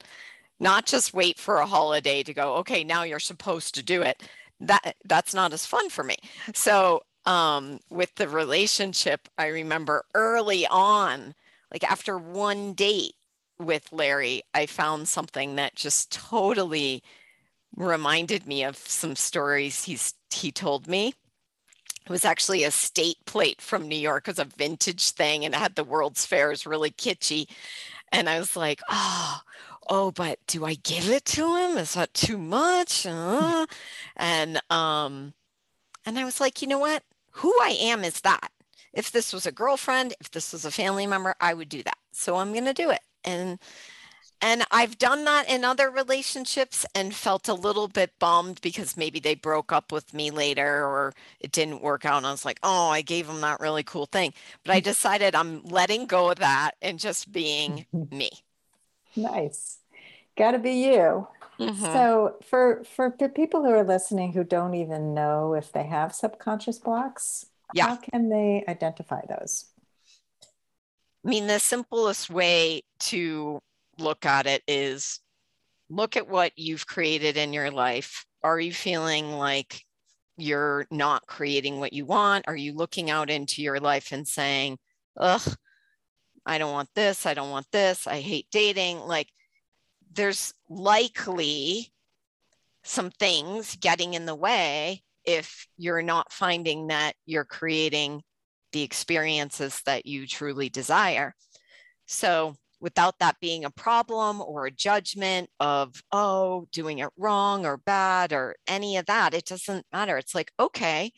Not 0.59 0.85
just 0.85 1.13
wait 1.13 1.39
for 1.39 1.57
a 1.57 1.65
holiday 1.65 2.23
to 2.23 2.33
go 2.33 2.55
okay 2.55 2.83
now 2.83 3.03
you're 3.03 3.19
supposed 3.19 3.75
to 3.75 3.83
do 3.83 4.01
it. 4.01 4.23
That 4.59 4.95
that's 5.05 5.33
not 5.33 5.53
as 5.53 5.65
fun 5.65 5.89
for 5.89 6.03
me. 6.03 6.17
So 6.53 7.03
um, 7.25 7.79
with 7.89 8.15
the 8.15 8.27
relationship 8.27 9.27
i 9.37 9.47
remember 9.47 10.05
early 10.13 10.67
on 10.67 11.33
like 11.71 11.89
after 11.89 12.17
one 12.17 12.73
date 12.73 13.15
with 13.59 13.91
larry 13.91 14.41
i 14.53 14.65
found 14.65 15.07
something 15.07 15.55
that 15.55 15.75
just 15.75 16.11
totally 16.11 17.01
reminded 17.75 18.45
me 18.45 18.63
of 18.63 18.77
some 18.77 19.15
stories 19.15 19.85
he's 19.85 20.13
he 20.31 20.51
told 20.51 20.87
me 20.87 21.13
it 22.05 22.11
was 22.11 22.25
actually 22.25 22.63
a 22.63 22.71
state 22.71 23.17
plate 23.25 23.61
from 23.61 23.87
New 23.87 23.97
York. 23.97 24.27
It 24.27 24.31
was 24.31 24.39
a 24.39 24.45
vintage 24.45 25.11
thing 25.11 25.45
and 25.45 25.53
it 25.53 25.57
had 25.57 25.75
the 25.75 25.85
World's 25.85 26.25
Fair. 26.25 26.47
It 26.47 26.53
was 26.53 26.65
really 26.65 26.91
kitschy. 26.91 27.47
And 28.11 28.29
I 28.29 28.39
was 28.39 28.57
like, 28.57 28.81
oh, 28.89 29.39
oh, 29.89 30.11
but 30.11 30.39
do 30.47 30.65
I 30.65 30.75
give 30.75 31.09
it 31.09 31.23
to 31.25 31.55
him? 31.55 31.77
Is 31.77 31.93
that 31.93 32.13
too 32.13 32.37
much? 32.37 33.05
Uh, 33.05 33.65
and 34.17 34.61
um, 34.69 35.33
and 36.05 36.19
I 36.19 36.25
was 36.25 36.41
like, 36.41 36.61
you 36.61 36.67
know 36.67 36.79
what? 36.79 37.03
Who 37.31 37.53
I 37.61 37.77
am 37.79 38.03
is 38.03 38.19
that. 38.21 38.51
If 38.91 39.11
this 39.11 39.33
was 39.33 39.45
a 39.45 39.51
girlfriend, 39.51 40.13
if 40.19 40.29
this 40.29 40.51
was 40.51 40.65
a 40.65 40.71
family 40.71 41.07
member, 41.07 41.35
I 41.39 41.53
would 41.53 41.69
do 41.69 41.81
that. 41.83 41.97
So 42.11 42.35
I'm 42.35 42.53
to 42.53 42.73
do 42.73 42.91
it. 42.91 43.01
And 43.23 43.59
and 44.43 44.65
I've 44.71 44.97
done 44.97 45.23
that 45.23 45.49
in 45.49 45.63
other 45.63 45.89
relationships 45.89 46.85
and 46.93 47.15
felt 47.15 47.47
a 47.47 47.53
little 47.53 47.87
bit 47.87 48.11
bummed 48.19 48.59
because 48.59 48.97
maybe 48.97 49.21
they 49.21 49.35
broke 49.35 49.71
up 49.71 49.89
with 49.89 50.13
me 50.13 50.31
later 50.31 50.85
or 50.85 51.13
it 51.39 51.53
didn't 51.53 51.81
work 51.81 52.03
out. 52.03 52.17
And 52.17 52.27
I 52.27 52.31
was 52.31 52.43
like, 52.43 52.59
oh, 52.61 52.89
I 52.89 53.03
gave 53.03 53.27
them 53.27 53.39
that 53.39 53.61
really 53.61 53.83
cool 53.83 54.05
thing. 54.05 54.33
But 54.65 54.75
I 54.75 54.81
decided 54.81 55.33
I'm 55.33 55.63
letting 55.63 56.07
go 56.07 56.29
of 56.29 56.39
that 56.39 56.71
and 56.81 56.99
just 56.99 57.31
being 57.31 57.85
me. 58.11 58.31
Nice. 59.15 59.77
Got 60.37 60.51
to 60.51 60.59
be 60.59 60.73
you. 60.73 61.25
Mm-hmm. 61.57 61.85
So 61.85 62.35
for 62.43 62.83
for 62.83 63.15
the 63.17 63.29
people 63.29 63.63
who 63.63 63.69
are 63.69 63.85
listening 63.85 64.33
who 64.33 64.43
don't 64.43 64.73
even 64.73 65.13
know 65.13 65.53
if 65.53 65.71
they 65.71 65.83
have 65.83 66.13
subconscious 66.13 66.79
blocks, 66.79 67.45
yeah. 67.73 67.87
how 67.87 67.95
can 67.95 68.27
they 68.27 68.65
identify 68.67 69.21
those? 69.29 69.65
I 71.25 71.29
mean, 71.29 71.47
the 71.47 71.59
simplest 71.59 72.29
way 72.29 72.81
to 73.01 73.61
look 73.97 74.25
at 74.25 74.47
it 74.47 74.63
is 74.67 75.19
look 75.89 76.17
at 76.17 76.29
what 76.29 76.51
you've 76.55 76.87
created 76.87 77.37
in 77.37 77.53
your 77.53 77.71
life. 77.71 78.25
Are 78.43 78.59
you 78.59 78.73
feeling 78.73 79.33
like 79.33 79.81
you're 80.37 80.85
not 80.89 81.27
creating 81.27 81.79
what 81.79 81.93
you 81.93 82.05
want? 82.05 82.45
Are 82.47 82.55
you 82.55 82.73
looking 82.73 83.09
out 83.09 83.29
into 83.29 83.61
your 83.61 83.79
life 83.79 84.11
and 84.11 84.27
saying, 84.27 84.77
ugh, 85.17 85.55
I 86.45 86.57
don't 86.57 86.71
want 86.71 86.89
this. 86.95 87.25
I 87.25 87.33
don't 87.33 87.51
want 87.51 87.67
this. 87.71 88.07
I 88.07 88.19
hate 88.19 88.47
dating. 88.51 88.99
Like, 88.99 89.29
there's 90.13 90.53
likely 90.69 91.91
some 92.83 93.11
things 93.11 93.77
getting 93.77 94.13
in 94.13 94.25
the 94.25 94.35
way 94.35 95.03
if 95.25 95.67
you're 95.77 96.01
not 96.01 96.33
finding 96.33 96.87
that 96.87 97.13
you're 97.25 97.45
creating 97.45 98.21
the 98.73 98.81
experiences 98.81 99.81
that 99.85 100.05
you 100.05 100.27
truly 100.27 100.67
desire. 100.67 101.33
So, 102.07 102.55
without 102.83 103.17
that 103.19 103.39
being 103.39 103.63
a 103.63 103.69
problem 103.69 104.41
or 104.41 104.65
a 104.65 104.71
judgment 104.71 105.49
of, 105.61 106.03
oh, 106.11 106.67
doing 106.73 106.99
it 106.99 107.07
wrong 107.17 107.65
or 107.65 107.77
bad 107.77 108.33
or 108.33 108.57
any 108.67 108.97
of 108.97 109.05
that, 109.05 109.33
it 109.33 109.45
doesn't 109.45 109.85
matter. 109.93 110.17
It's 110.17 110.35
like, 110.35 110.51
okay, 110.59 111.13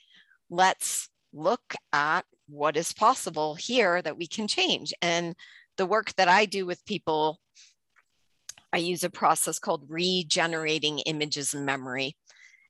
let's 0.52 1.10
look 1.34 1.74
at 1.92 2.24
what 2.48 2.78
is 2.78 2.94
possible 2.94 3.56
here 3.56 4.00
that 4.04 4.16
we 4.16 4.28
can 4.28 4.48
change. 4.48 4.94
And 5.02 5.36
the 5.76 5.88
work 5.88 6.14
that 6.18 6.28
I 6.28 6.46
do 6.46 6.68
with 6.68 6.86
people, 6.86 7.40
I 8.72 8.78
use 8.78 9.04
a 9.04 9.10
process 9.10 9.58
called 9.58 9.88
regenerating 9.90 11.00
images 11.00 11.56
and 11.56 11.66
memory. 11.66 12.16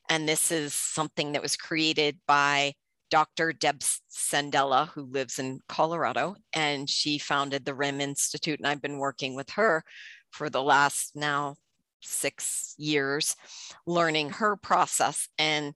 And 0.07 0.25
this 0.25 0.51
is 0.51 0.73
something 0.73 1.33
that 1.33 1.41
was 1.41 1.57
created 1.57 2.17
by 2.25 2.75
Dr. 3.15 3.53
Deb 3.53 3.79
Sandella, 3.79 4.89
who 4.89 5.03
lives 5.03 5.39
in 5.39 5.61
Colorado, 5.69 6.35
and 6.51 6.89
she 6.89 7.17
founded 7.17 7.63
the 7.63 7.73
RIM 7.73 8.01
Institute. 8.01 8.59
And 8.59 8.67
I've 8.67 8.81
been 8.81 8.97
working 8.97 9.35
with 9.35 9.51
her 9.51 9.85
for 10.31 10.49
the 10.49 10.61
last 10.61 11.15
now 11.15 11.55
six 12.01 12.75
years, 12.77 13.37
learning 13.87 14.31
her 14.31 14.57
process. 14.57 15.29
And 15.39 15.75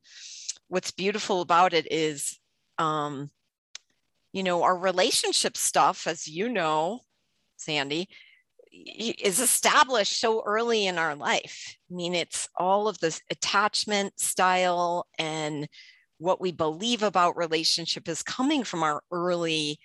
what's 0.67 0.91
beautiful 0.91 1.39
about 1.39 1.71
it 1.71 1.87
is, 1.89 2.37
um, 2.77 3.29
you 4.33 4.43
know, 4.43 4.63
our 4.63 4.77
relationship 4.77 5.55
stuff, 5.55 6.07
as 6.07 6.27
you 6.27 6.49
know, 6.49 6.99
Sandy, 7.55 8.09
is 8.69 9.39
established 9.39 10.19
so 10.19 10.43
early 10.45 10.87
in 10.87 10.97
our 10.97 11.15
life. 11.15 11.77
I 11.89 11.95
mean, 11.95 12.15
it's 12.15 12.49
all 12.57 12.89
of 12.89 12.99
this 12.99 13.21
attachment 13.31 14.19
style 14.19 15.07
and 15.17 15.69
what 16.19 16.39
we 16.39 16.51
believe 16.51 17.01
about 17.01 17.37
relationship 17.37 18.07
is 18.07 18.21
coming 18.21 18.63
from 18.63 18.83
our 18.83 19.01
early 19.11 19.79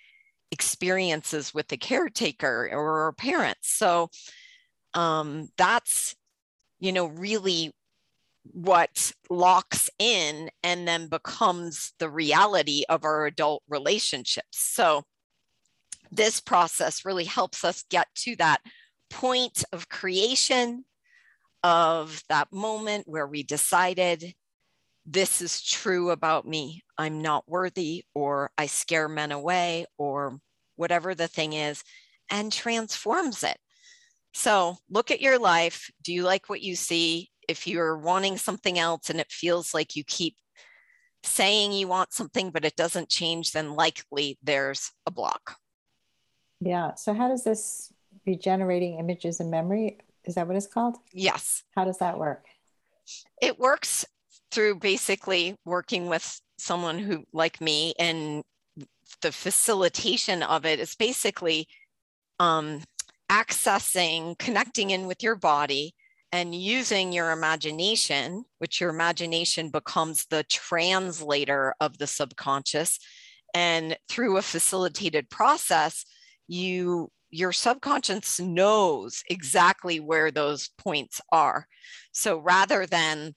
experiences 0.51 1.53
with 1.53 1.67
the 1.69 1.77
caretaker 1.77 2.69
or 2.71 3.01
our 3.01 3.13
parents. 3.13 3.69
So 3.73 4.09
um, 4.93 5.49
that's, 5.57 6.15
you 6.79 6.91
know, 6.91 7.07
really 7.07 7.73
what 8.43 9.11
locks 9.29 9.89
in 9.97 10.49
and 10.61 10.87
then 10.87 11.07
becomes 11.07 11.93
the 11.99 12.09
reality 12.09 12.83
of 12.89 13.03
our 13.03 13.25
adult 13.25 13.63
relationships. 13.67 14.59
So 14.59 15.03
this 16.11 16.39
process 16.39 17.05
really 17.05 17.25
helps 17.25 17.65
us 17.65 17.83
get 17.89 18.07
to 18.15 18.35
that 18.35 18.61
point 19.09 19.63
of 19.73 19.89
creation 19.89 20.85
of 21.63 22.21
that 22.29 22.51
moment 22.53 23.07
where 23.07 23.25
we 23.25 23.41
decided 23.41 24.35
this 25.05 25.41
is 25.41 25.61
true 25.61 26.09
about 26.09 26.47
me. 26.47 26.83
I'm 26.97 27.21
not 27.21 27.47
worthy, 27.47 28.03
or 28.13 28.51
I 28.57 28.65
scare 28.65 29.07
men 29.07 29.31
away, 29.31 29.85
or 29.97 30.39
whatever 30.75 31.13
the 31.13 31.27
thing 31.27 31.53
is, 31.53 31.83
and 32.29 32.51
transforms 32.51 33.43
it. 33.43 33.57
So 34.33 34.77
look 34.89 35.11
at 35.11 35.21
your 35.21 35.39
life. 35.39 35.89
Do 36.03 36.11
you 36.13 36.23
like 36.23 36.49
what 36.49 36.61
you 36.61 36.75
see? 36.75 37.29
If 37.47 37.67
you're 37.67 37.97
wanting 37.97 38.37
something 38.37 38.79
else 38.79 39.09
and 39.09 39.19
it 39.19 39.31
feels 39.31 39.73
like 39.73 39.95
you 39.95 40.03
keep 40.03 40.35
saying 41.23 41.71
you 41.73 41.87
want 41.87 42.11
something, 42.11 42.49
but 42.49 42.65
it 42.65 42.75
doesn't 42.75 43.09
change, 43.09 43.51
then 43.51 43.75
likely 43.75 44.37
there's 44.43 44.91
a 45.05 45.11
block. 45.11 45.57
Yeah. 46.59 46.95
So, 46.95 47.13
how 47.13 47.27
does 47.27 47.43
this 47.43 47.93
regenerating 48.25 48.97
images 48.99 49.39
and 49.39 49.51
memory? 49.51 49.99
Is 50.25 50.35
that 50.35 50.47
what 50.47 50.55
it's 50.55 50.67
called? 50.67 50.97
Yes. 51.13 51.63
How 51.75 51.85
does 51.85 51.99
that 51.99 52.17
work? 52.17 52.45
It 53.41 53.59
works 53.59 54.05
through 54.55 54.79
basically 54.79 55.53
working 55.65 56.07
with 56.07 56.39
someone 56.57 56.97
who, 56.97 57.25
like 57.33 57.59
me, 57.59 57.93
and 57.99 58.41
the 59.21 59.31
facilitation 59.31 60.41
of 60.41 60.65
it 60.65 60.79
is 60.79 60.95
basically 60.95 61.67
um, 62.39 62.81
accessing, 63.29 64.37
connecting 64.39 64.91
in 64.91 65.07
with 65.07 65.21
your 65.21 65.35
body 65.35 65.93
and 66.31 66.55
using 66.55 67.11
your 67.11 67.31
imagination, 67.31 68.45
which 68.59 68.79
your 68.79 68.91
imagination 68.91 69.69
becomes 69.69 70.25
the 70.27 70.43
translator 70.49 71.75
of 71.81 71.97
the 71.97 72.07
subconscious. 72.07 72.97
And 73.53 73.97
through 74.07 74.37
a 74.37 74.41
facilitated 74.41 75.29
process, 75.29 76.05
you 76.47 77.09
your 77.29 77.51
subconscious 77.51 78.39
knows 78.39 79.21
exactly 79.29 79.99
where 79.99 80.31
those 80.31 80.69
points 80.77 81.19
are. 81.33 81.67
So 82.13 82.37
rather 82.37 82.85
than 82.85 83.35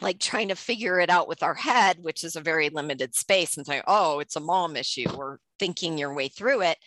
like 0.00 0.18
trying 0.18 0.48
to 0.48 0.54
figure 0.54 1.00
it 1.00 1.10
out 1.10 1.28
with 1.28 1.42
our 1.42 1.54
head, 1.54 1.98
which 2.00 2.24
is 2.24 2.36
a 2.36 2.40
very 2.40 2.68
limited 2.70 3.14
space, 3.14 3.56
and 3.56 3.66
say, 3.66 3.82
oh, 3.86 4.18
it's 4.18 4.36
a 4.36 4.40
mom 4.40 4.76
issue, 4.76 5.08
or 5.16 5.40
thinking 5.58 5.98
your 5.98 6.14
way 6.14 6.28
through 6.28 6.62
it, 6.62 6.78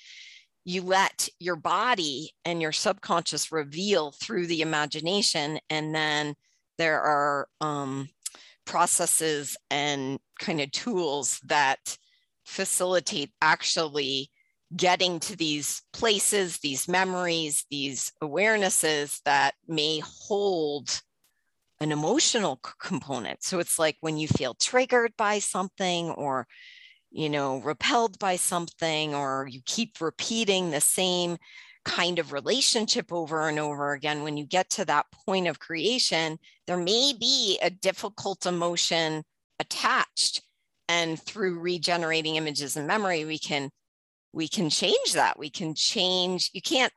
you 0.66 0.82
let 0.82 1.28
your 1.40 1.56
body 1.56 2.32
and 2.46 2.62
your 2.62 2.72
subconscious 2.72 3.52
reveal 3.52 4.12
through 4.12 4.48
the 4.48 4.62
imagination. 4.62 5.60
And 5.70 5.94
then 5.94 6.36
there 6.78 7.02
are 7.02 7.48
um, 7.62 8.10
processes 8.66 9.58
and 9.70 10.20
kind 10.40 10.62
of 10.62 10.72
tools 10.72 11.40
that 11.46 11.98
facilitate 12.46 13.32
actually 13.42 14.32
getting 14.76 15.20
to 15.20 15.36
these 15.36 15.84
places, 15.94 16.58
these 16.58 16.88
memories, 16.88 17.66
these 17.70 18.12
awarenesses 18.24 19.22
that 19.24 19.54
may 19.68 20.02
hold 20.04 21.02
an 21.80 21.92
emotional 21.92 22.60
component. 22.80 23.44
So 23.44 23.60
it's 23.60 23.80
like 23.80 23.98
when 24.02 24.18
you 24.18 24.28
feel 24.28 24.54
triggered 24.56 25.14
by 25.18 25.40
something 25.40 26.12
or 26.12 26.48
you 27.12 27.30
know 27.30 27.58
repelled 27.60 28.18
by 28.20 28.36
something 28.36 29.14
or 29.14 29.48
you 29.50 29.62
keep 29.66 30.02
repeating 30.02 30.72
the 30.72 30.82
same 30.82 31.38
kind 31.86 32.18
of 32.18 32.32
relationship 32.32 33.12
over 33.12 33.48
and 33.50 33.60
over 33.60 33.92
again 33.92 34.24
when 34.24 34.38
you 34.38 34.46
get 34.46 34.70
to 34.70 34.86
that 34.86 35.06
point 35.28 35.48
of 35.48 35.60
creation 35.60 36.40
there 36.66 36.78
may 36.78 37.14
be 37.20 37.60
a 37.62 37.70
difficult 37.70 38.46
emotion 38.46 39.22
attached 39.60 40.42
and 40.88 41.22
through 41.22 41.60
regenerating 41.60 42.38
images 42.38 42.78
and 42.78 42.88
memory 42.88 43.26
we 43.26 43.38
can 43.38 43.70
we 44.34 44.48
can 44.48 44.70
change 44.70 45.14
that. 45.14 45.38
We 45.40 45.50
can 45.50 45.76
change, 45.76 46.50
you 46.54 46.62
can't 46.62 46.92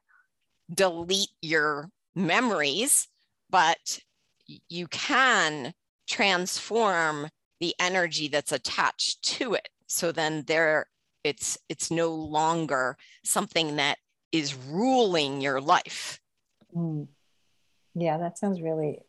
delete 0.74 1.30
your 1.42 1.90
memories, 2.14 3.06
but 3.50 4.00
you 4.68 4.86
can 4.88 5.72
transform 6.08 7.28
the 7.60 7.74
energy 7.80 8.28
that's 8.28 8.52
attached 8.52 9.22
to 9.22 9.54
it. 9.54 9.68
So 9.86 10.12
then 10.12 10.44
there 10.46 10.86
it's 11.24 11.58
it's 11.68 11.90
no 11.90 12.14
longer 12.14 12.96
something 13.24 13.76
that 13.76 13.98
is 14.32 14.54
ruling 14.54 15.40
your 15.40 15.60
life. 15.60 16.20
Mm. 16.74 17.08
Yeah, 17.94 18.18
that 18.18 18.38
sounds 18.38 18.60
really 18.60 19.00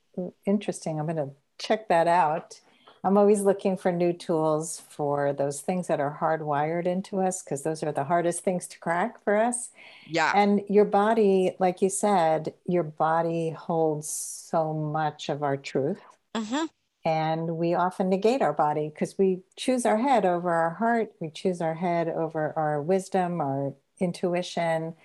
interesting. 0.45 0.99
I'm 0.99 1.05
going 1.05 1.17
to 1.17 1.29
check 1.59 1.89
that 1.89 2.07
out. 2.07 2.59
I'm 3.03 3.17
always 3.17 3.41
looking 3.41 3.77
for 3.77 3.91
new 3.91 4.13
tools 4.13 4.81
for 4.89 5.33
those 5.33 5.61
things 5.61 5.87
that 5.87 5.99
are 5.99 6.17
hardwired 6.19 6.85
into 6.85 7.19
us 7.19 7.43
because 7.43 7.63
those 7.63 7.83
are 7.83 7.91
the 7.91 8.03
hardest 8.03 8.43
things 8.43 8.67
to 8.67 8.79
crack 8.79 9.23
for 9.23 9.37
us. 9.37 9.69
Yeah. 10.07 10.31
And 10.35 10.61
your 10.67 10.85
body, 10.85 11.55
like 11.59 11.81
you 11.81 11.89
said, 11.89 12.53
your 12.65 12.83
body 12.83 13.51
holds 13.51 14.09
so 14.09 14.73
much 14.73 15.29
of 15.29 15.43
our 15.43 15.57
truth. 15.57 16.01
Mm-hmm. 16.35 16.65
And 17.05 17.57
we 17.57 17.73
often 17.73 18.09
negate 18.09 18.41
our 18.41 18.51
body 18.51 18.89
because 18.89 19.17
we 19.17 19.39
choose 19.55 19.85
our 19.85 19.97
head 19.97 20.25
over 20.25 20.51
our 20.51 20.71
heart. 20.71 21.13
We 21.21 21.29
choose 21.29 21.61
our 21.61 21.75
head 21.75 22.09
over 22.09 22.53
our 22.57 22.81
wisdom, 22.81 23.39
our 23.39 23.73
intuition. 23.99 24.95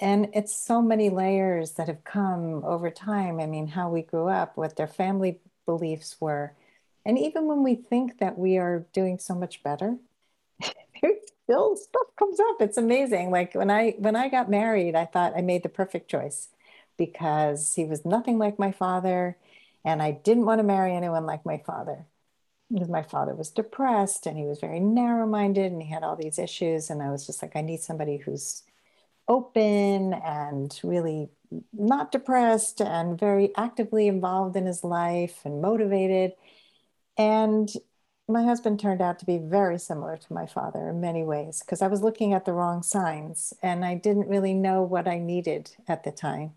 And 0.00 0.28
it's 0.34 0.54
so 0.54 0.82
many 0.82 1.08
layers 1.08 1.72
that 1.72 1.86
have 1.86 2.04
come 2.04 2.62
over 2.64 2.90
time. 2.90 3.40
I 3.40 3.46
mean, 3.46 3.68
how 3.68 3.88
we 3.88 4.02
grew 4.02 4.28
up, 4.28 4.56
what 4.56 4.76
their 4.76 4.88
family 4.88 5.40
beliefs 5.64 6.16
were 6.20 6.52
and 7.04 7.18
even 7.18 7.46
when 7.46 7.62
we 7.62 7.74
think 7.76 8.18
that 8.18 8.38
we 8.38 8.58
are 8.58 8.86
doing 8.92 9.18
so 9.18 9.34
much 9.34 9.62
better, 9.62 9.96
still 11.44 11.76
stuff 11.76 12.06
comes 12.18 12.40
up. 12.40 12.60
It's 12.60 12.76
amazing. 12.78 13.30
Like 13.30 13.54
when 13.54 13.70
I 13.70 13.92
when 13.98 14.16
I 14.16 14.28
got 14.28 14.50
married, 14.50 14.94
I 14.94 15.04
thought 15.06 15.36
I 15.36 15.42
made 15.42 15.62
the 15.62 15.68
perfect 15.68 16.10
choice 16.10 16.48
because 16.96 17.74
he 17.74 17.84
was 17.84 18.04
nothing 18.04 18.38
like 18.38 18.58
my 18.58 18.72
father, 18.72 19.36
and 19.84 20.02
I 20.02 20.12
didn't 20.12 20.46
want 20.46 20.60
to 20.60 20.64
marry 20.64 20.94
anyone 20.94 21.26
like 21.26 21.44
my 21.44 21.58
father. 21.66 22.06
Because 22.72 22.88
my 22.88 23.02
father 23.02 23.34
was 23.34 23.50
depressed 23.50 24.26
and 24.26 24.38
he 24.38 24.44
was 24.46 24.58
very 24.60 24.80
narrow-minded 24.80 25.70
and 25.70 25.82
he 25.82 25.90
had 25.90 26.02
all 26.02 26.16
these 26.16 26.38
issues. 26.38 26.90
And 26.90 27.02
I 27.02 27.10
was 27.10 27.26
just 27.26 27.42
like, 27.42 27.54
I 27.56 27.60
need 27.60 27.80
somebody 27.82 28.16
who's 28.16 28.62
open 29.28 30.14
and 30.14 30.78
really 30.82 31.30
not 31.72 32.12
depressed 32.12 32.80
and 32.80 33.18
very 33.18 33.54
actively 33.56 34.08
involved 34.08 34.56
in 34.56 34.66
his 34.66 34.84
life 34.84 35.40
and 35.44 35.62
motivated. 35.62 36.32
And 37.16 37.70
my 38.28 38.42
husband 38.42 38.80
turned 38.80 39.02
out 39.02 39.18
to 39.18 39.26
be 39.26 39.38
very 39.38 39.78
similar 39.78 40.16
to 40.16 40.32
my 40.32 40.46
father 40.46 40.88
in 40.88 41.00
many 41.00 41.22
ways 41.22 41.60
because 41.60 41.82
I 41.82 41.88
was 41.88 42.02
looking 42.02 42.32
at 42.32 42.44
the 42.44 42.52
wrong 42.52 42.82
signs 42.82 43.52
and 43.62 43.84
I 43.84 43.94
didn't 43.94 44.28
really 44.28 44.54
know 44.54 44.82
what 44.82 45.06
I 45.06 45.18
needed 45.18 45.70
at 45.86 46.04
the 46.04 46.10
time. 46.10 46.54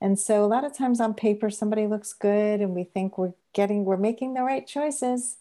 And 0.00 0.18
so 0.18 0.44
a 0.44 0.46
lot 0.46 0.64
of 0.64 0.76
times 0.76 1.00
on 1.00 1.14
paper, 1.14 1.50
somebody 1.50 1.86
looks 1.86 2.12
good 2.12 2.60
and 2.60 2.74
we 2.74 2.84
think 2.84 3.16
we're 3.16 3.34
getting, 3.52 3.84
we're 3.84 3.96
making 3.96 4.34
the 4.34 4.42
right 4.42 4.66
choices, 4.66 5.36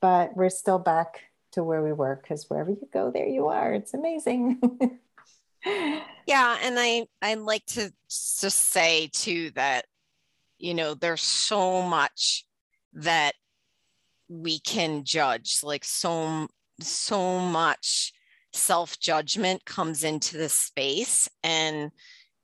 but 0.00 0.36
we're 0.36 0.50
still 0.50 0.78
back 0.78 1.24
to 1.52 1.64
where 1.64 1.82
we 1.82 1.92
were 1.92 2.16
because 2.16 2.48
wherever 2.48 2.70
you 2.70 2.88
go, 2.92 3.10
there 3.10 3.26
you 3.26 3.48
are. 3.48 3.74
It's 3.74 3.92
amazing. 3.92 4.60
yeah. 5.66 6.58
And 6.62 6.78
I, 6.78 7.06
I 7.20 7.34
like 7.34 7.66
to 7.66 7.92
just 8.08 8.58
say 8.58 9.10
too 9.12 9.50
that, 9.56 9.86
you 10.58 10.74
know, 10.74 10.94
there's 10.94 11.22
so 11.22 11.82
much 11.82 12.46
that 12.94 13.34
we 14.28 14.58
can 14.60 15.04
judge, 15.04 15.60
like 15.62 15.84
so, 15.84 16.48
so 16.80 17.38
much 17.38 18.12
self 18.52 18.98
judgment 18.98 19.64
comes 19.64 20.04
into 20.04 20.36
this 20.36 20.54
space. 20.54 21.28
And, 21.42 21.90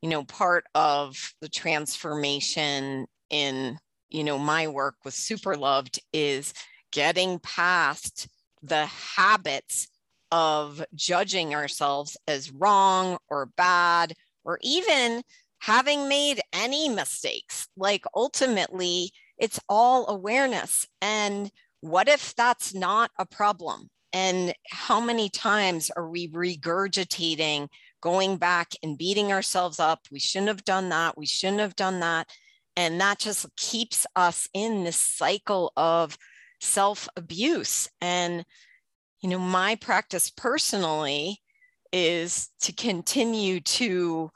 you 0.00 0.08
know, 0.08 0.24
part 0.24 0.64
of 0.74 1.16
the 1.40 1.48
transformation 1.48 3.06
in, 3.30 3.78
you 4.10 4.24
know, 4.24 4.38
my 4.38 4.68
work 4.68 4.96
with 5.04 5.14
Super 5.14 5.56
Loved 5.56 6.00
is 6.12 6.52
getting 6.92 7.38
past 7.40 8.28
the 8.62 8.86
habits 8.86 9.88
of 10.30 10.84
judging 10.94 11.54
ourselves 11.54 12.16
as 12.26 12.50
wrong 12.52 13.18
or 13.28 13.46
bad, 13.56 14.14
or 14.44 14.58
even 14.62 15.22
having 15.60 16.08
made 16.08 16.40
any 16.52 16.88
mistakes. 16.88 17.68
Like 17.76 18.04
ultimately, 18.14 19.12
it's 19.38 19.60
all 19.68 20.08
awareness. 20.08 20.86
And 21.00 21.50
what 21.82 22.08
if 22.08 22.34
that's 22.36 22.72
not 22.72 23.10
a 23.18 23.26
problem? 23.26 23.90
And 24.12 24.54
how 24.70 25.00
many 25.00 25.28
times 25.28 25.90
are 25.96 26.08
we 26.08 26.28
regurgitating, 26.28 27.68
going 28.00 28.36
back 28.36 28.72
and 28.82 28.96
beating 28.96 29.32
ourselves 29.32 29.80
up? 29.80 30.00
We 30.10 30.20
shouldn't 30.20 30.48
have 30.48 30.64
done 30.64 30.88
that. 30.90 31.18
We 31.18 31.26
shouldn't 31.26 31.60
have 31.60 31.76
done 31.76 32.00
that. 32.00 32.28
And 32.76 33.00
that 33.00 33.18
just 33.18 33.46
keeps 33.56 34.06
us 34.16 34.48
in 34.54 34.84
this 34.84 34.96
cycle 34.96 35.72
of 35.76 36.16
self 36.60 37.08
abuse. 37.16 37.88
And, 38.00 38.44
you 39.20 39.28
know, 39.28 39.38
my 39.38 39.74
practice 39.74 40.30
personally 40.30 41.40
is 41.92 42.48
to 42.60 42.72
continue 42.72 43.60
to, 43.60 44.30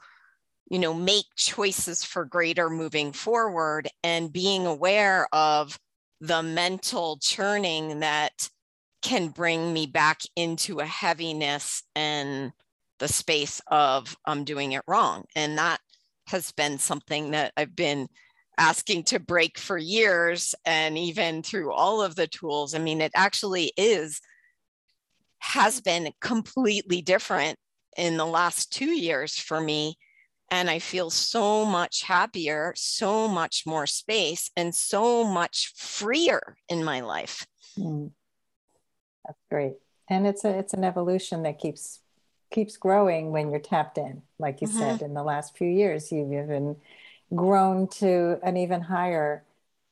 you 0.69 0.79
know, 0.79 0.93
make 0.93 1.25
choices 1.37 2.03
for 2.03 2.25
greater 2.25 2.69
moving 2.69 3.13
forward 3.13 3.87
and 4.03 4.33
being 4.33 4.65
aware 4.65 5.27
of 5.31 5.79
the 6.19 6.41
mental 6.41 7.17
churning 7.21 7.99
that 7.99 8.49
can 9.01 9.29
bring 9.29 9.73
me 9.73 9.85
back 9.85 10.21
into 10.35 10.79
a 10.79 10.85
heaviness 10.85 11.83
and 11.95 12.51
the 12.99 13.07
space 13.07 13.61
of 13.67 14.17
I'm 14.25 14.43
doing 14.43 14.71
it 14.71 14.81
wrong. 14.87 15.25
And 15.35 15.57
that 15.57 15.79
has 16.27 16.51
been 16.51 16.77
something 16.79 17.31
that 17.31 17.53
I've 17.55 17.75
been 17.75 18.07
asking 18.57 19.03
to 19.03 19.19
break 19.19 19.57
for 19.57 19.77
years 19.77 20.55
and 20.65 20.97
even 20.97 21.43
through 21.43 21.71
all 21.71 22.01
of 22.01 22.15
the 22.15 22.27
tools. 22.27 22.73
I 22.73 22.79
mean, 22.79 23.01
it 23.01 23.11
actually 23.15 23.71
is, 23.77 24.19
has 25.39 25.79
been 25.79 26.11
completely 26.19 27.01
different 27.01 27.57
in 27.95 28.17
the 28.17 28.25
last 28.25 28.73
two 28.73 28.89
years 28.89 29.37
for 29.37 29.61
me. 29.61 29.97
And 30.49 30.69
I 30.69 30.79
feel 30.79 31.09
so 31.09 31.65
much 31.65 32.03
happier, 32.03 32.73
so 32.75 33.27
much 33.27 33.65
more 33.65 33.85
space, 33.85 34.49
and 34.55 34.73
so 34.73 35.23
much 35.23 35.73
freer 35.75 36.55
in 36.69 36.83
my 36.83 37.01
life. 37.01 37.45
Mm. 37.77 38.11
That's 39.25 39.39
great. 39.51 39.73
And 40.09 40.25
it's 40.25 40.45
a 40.45 40.57
it's 40.57 40.73
an 40.73 40.85
evolution 40.85 41.43
that 41.43 41.59
keeps 41.59 41.99
keeps 42.49 42.77
growing 42.77 43.31
when 43.31 43.51
you're 43.51 43.59
tapped 43.59 43.97
in. 43.97 44.21
Like 44.39 44.61
you 44.61 44.67
mm-hmm. 44.67 44.79
said, 44.79 45.01
in 45.01 45.13
the 45.13 45.23
last 45.23 45.57
few 45.57 45.67
years, 45.67 46.11
you've 46.11 46.31
even 46.31 46.77
grown 47.35 47.87
to 47.87 48.39
an 48.41 48.55
even 48.55 48.81
higher 48.81 49.43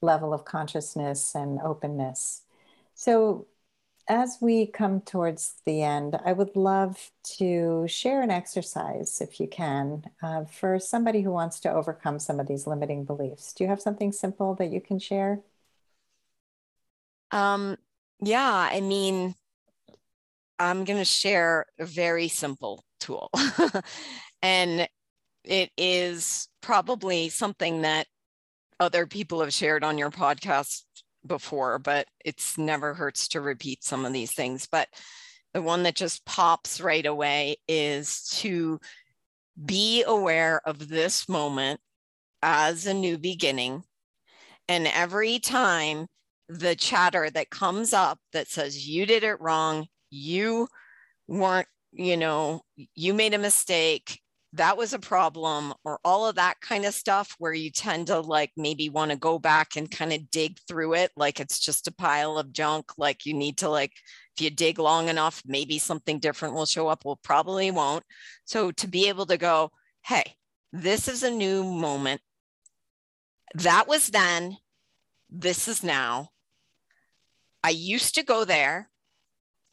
level 0.02 0.34
of 0.34 0.46
consciousness 0.46 1.36
and 1.36 1.60
openness. 1.62 2.44
So 2.94 3.48
as 4.08 4.38
we 4.40 4.68
come 4.68 5.02
towards 5.02 5.56
the 5.66 5.82
end, 5.82 6.20
I 6.24 6.34
would 6.34 6.56
love 6.56 7.12
to 7.38 7.88
share 7.88 8.22
an 8.22 8.30
exercise, 8.30 9.20
if 9.20 9.40
you 9.40 9.48
can, 9.48 10.04
uh, 10.22 10.46
for 10.46 10.80
somebody 10.80 11.22
who 11.22 11.32
wants 11.32 11.60
to 11.62 11.72
overcome 11.72 12.20
some 12.20 12.40
of 12.40 12.48
these 12.48 12.68
limiting 12.68 13.04
beliefs. 13.04 13.54
Do 13.54 13.64
you 13.64 13.70
have 13.70 13.82
something 13.82 14.12
simple 14.12 14.54
that 14.56 14.72
you 14.72 14.80
can 14.80 15.00
share? 15.00 15.42
Um, 17.32 17.78
yeah, 18.22 18.70
I 18.72 18.80
mean, 18.82 19.34
I'm 20.60 20.84
going 20.84 21.00
to 21.00 21.06
share 21.06 21.66
a 21.80 21.86
very 21.86 22.28
simple 22.28 22.84
tool. 23.00 23.32
and 24.42 24.88
it 25.44 25.72
is 25.78 26.48
probably 26.62 27.30
something 27.30 27.82
that 27.82 28.08
other 28.80 29.08
people 29.08 29.42
have 29.42 29.54
shared 29.54 29.84
on 29.84 29.98
your 29.98 30.12
podcast 30.12 30.84
before, 31.26 31.80
but 31.80 32.08
it's 32.24 32.58
never 32.58 32.94
hurts 32.94 33.28
to 33.30 33.42
repeat 33.42 33.84
some 33.84 34.06
of 34.06 34.14
these 34.14 34.34
things. 34.34 34.68
But 34.72 34.90
the 35.54 35.62
one 35.62 35.84
that 35.84 35.96
just 35.96 36.26
pops 36.26 36.82
right 36.82 37.06
away 37.06 37.58
is 37.68 38.24
to 38.40 38.80
be 39.64 40.04
aware 40.04 40.62
of 40.66 40.90
this 40.90 41.30
moment 41.30 41.80
as 42.42 42.86
a 42.86 42.94
new 42.94 43.18
beginning. 43.18 43.84
And 44.68 44.88
every 44.88 45.40
time 45.40 46.08
the 46.50 46.76
chatter 46.76 47.30
that 47.30 47.50
comes 47.50 47.94
up 47.94 48.20
that 48.34 48.48
says 48.48 48.88
you 48.88 49.06
did 49.06 49.24
it 49.24 49.40
wrong, 49.40 49.88
you 50.10 50.68
weren't, 51.28 51.68
you 51.92 52.18
know, 52.18 52.62
you 52.94 53.14
made 53.14 53.34
a 53.34 53.40
mistake, 53.40 54.20
that 54.56 54.78
was 54.78 54.94
a 54.94 55.00
problem, 55.00 55.74
or 55.84 56.00
all 56.06 56.26
of 56.26 56.36
that 56.36 56.62
kind 56.62 56.86
of 56.86 56.94
stuff 56.94 57.36
where 57.40 57.54
you 57.54 57.70
tend 57.70 58.08
to 58.08 58.20
like 58.22 58.52
maybe 58.56 58.90
want 58.90 59.12
to 59.12 59.18
go 59.18 59.38
back 59.38 59.76
and 59.76 59.92
kind 59.92 60.14
of 60.14 60.32
dig 60.32 60.58
through 60.68 60.94
it 60.94 61.12
like 61.18 61.40
it's 61.40 61.60
just 61.60 61.88
a 61.88 61.94
pile 61.94 62.38
of 62.38 62.54
junk. 62.54 62.92
Like 62.98 63.26
you 63.26 63.34
need 63.34 63.58
to 63.58 63.70
like, 63.70 63.92
if 64.38 64.42
you 64.42 64.50
dig 64.50 64.80
long 64.80 65.10
enough, 65.10 65.42
maybe 65.46 65.78
something 65.78 66.20
different 66.20 66.54
will 66.54 66.66
show 66.66 66.88
up. 66.88 67.04
Well, 67.04 67.20
probably 67.22 67.70
won't. 67.70 68.04
So 68.46 68.72
to 68.72 68.88
be 68.88 69.10
able 69.10 69.26
to 69.26 69.38
go, 69.38 69.72
hey, 70.06 70.36
this 70.72 71.08
is 71.08 71.24
a 71.24 71.32
new 71.32 71.64
moment. 71.64 72.22
That 73.56 73.88
was 73.88 74.08
then, 74.08 74.58
this 75.30 75.68
is 75.68 75.84
now. 75.84 76.30
I 77.62 77.72
used 77.72 78.16
to 78.16 78.24
go 78.24 78.46
there. 78.46 78.90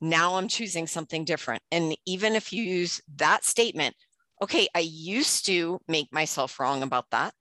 Now 0.01 0.35
I'm 0.35 0.49
choosing 0.49 0.88
something 0.88 1.25
different. 1.25 1.62
And 1.71 1.97
even 2.05 2.35
if 2.35 2.53
you 2.53 2.64
use 2.64 3.01
that 3.16 3.45
statement, 3.45 3.95
okay, 4.43 4.67
I 4.75 4.81
used 4.81 5.47
to 5.47 5.81
make 5.87 6.13
myself 6.13 6.59
wrong 6.59 6.83
about 6.83 7.11
that. 7.13 7.33